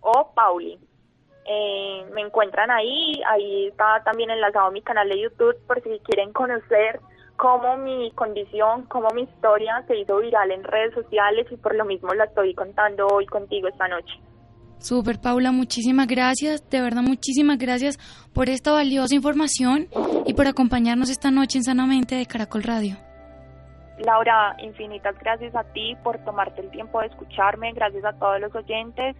o 0.00 0.32
pauli. 0.34 0.78
eh, 1.48 2.04
me 2.12 2.22
encuentran 2.22 2.70
ahí, 2.72 3.22
ahí 3.26 3.68
está 3.68 4.02
también 4.04 4.30
enlazado 4.30 4.70
mi 4.72 4.82
canal 4.82 5.08
de 5.08 5.20
YouTube 5.20 5.56
por 5.66 5.80
si 5.82 6.00
quieren 6.00 6.32
conocer 6.32 7.00
cómo 7.36 7.76
mi 7.76 8.10
condición, 8.12 8.82
cómo 8.86 9.08
mi 9.10 9.22
historia 9.22 9.84
se 9.86 9.96
hizo 9.96 10.16
viral 10.18 10.50
en 10.50 10.64
redes 10.64 10.94
sociales 10.94 11.46
y 11.50 11.56
por 11.56 11.76
lo 11.76 11.84
mismo 11.84 12.12
la 12.14 12.24
estoy 12.24 12.54
contando 12.54 13.06
hoy 13.06 13.26
contigo 13.26 13.68
esta 13.68 13.86
noche. 13.86 14.18
Super 14.78 15.20
Paula, 15.20 15.52
muchísimas 15.52 16.06
gracias, 16.06 16.68
de 16.70 16.80
verdad 16.80 17.02
muchísimas 17.02 17.58
gracias 17.58 17.98
por 18.32 18.48
esta 18.48 18.72
valiosa 18.72 19.14
información 19.14 19.88
y 20.26 20.34
por 20.34 20.46
acompañarnos 20.46 21.10
esta 21.10 21.30
noche 21.30 21.58
en 21.58 21.64
Sanamente 21.64 22.14
de 22.14 22.26
Caracol 22.26 22.62
Radio. 22.62 22.96
Laura, 23.98 24.54
infinitas 24.62 25.18
gracias 25.18 25.54
a 25.54 25.64
ti 25.72 25.96
por 26.04 26.18
tomarte 26.24 26.60
el 26.60 26.70
tiempo 26.70 27.00
de 27.00 27.06
escucharme, 27.06 27.72
gracias 27.72 28.04
a 28.04 28.12
todos 28.12 28.40
los 28.40 28.54
oyentes 28.54 29.16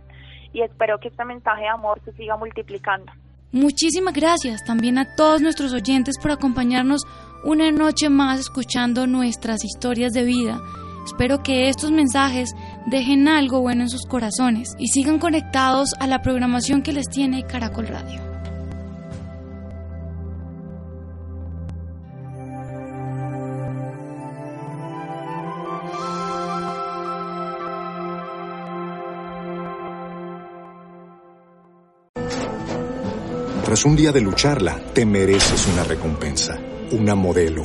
y 0.53 0.63
espero 0.63 0.99
que 1.01 1.09
este 1.09 1.25
mensaje 1.25 1.63
de 1.63 1.69
amor 1.69 2.01
se 2.05 2.13
siga 2.13 2.37
multiplicando. 2.37 3.11
Muchísimas 3.53 4.13
gracias 4.13 4.65
también 4.65 4.99
a 4.99 5.15
todos 5.17 5.41
nuestros 5.41 5.73
oyentes 5.73 6.19
por 6.21 6.31
acompañarnos 6.31 7.03
una 7.45 7.71
noche 7.71 8.11
más 8.11 8.41
escuchando 8.41 9.07
nuestras 9.07 9.65
historias 9.65 10.13
de 10.13 10.25
vida. 10.25 10.61
Espero 11.07 11.43
que 11.43 11.69
estos 11.69 11.93
mensajes 11.93 12.55
dejen 12.87 13.29
algo 13.29 13.61
bueno 13.61 13.83
en 13.83 13.91
sus 13.91 14.07
corazones 14.07 14.75
y 14.79 14.89
sigan 14.89 15.19
conectados 15.19 15.95
a 16.01 16.07
la 16.07 16.23
programación 16.23 16.83
que 16.83 16.93
les 16.93 17.09
tiene 17.09 17.45
Caracol 17.45 17.89
Radio. 17.89 18.27
Tras 33.65 33.85
un 33.85 33.97
día 33.97 34.13
de 34.13 34.21
lucharla, 34.21 34.81
te 34.95 35.05
mereces 35.05 35.67
una 35.67 35.83
recompensa, 35.83 36.57
una 36.93 37.17
modelo, 37.17 37.65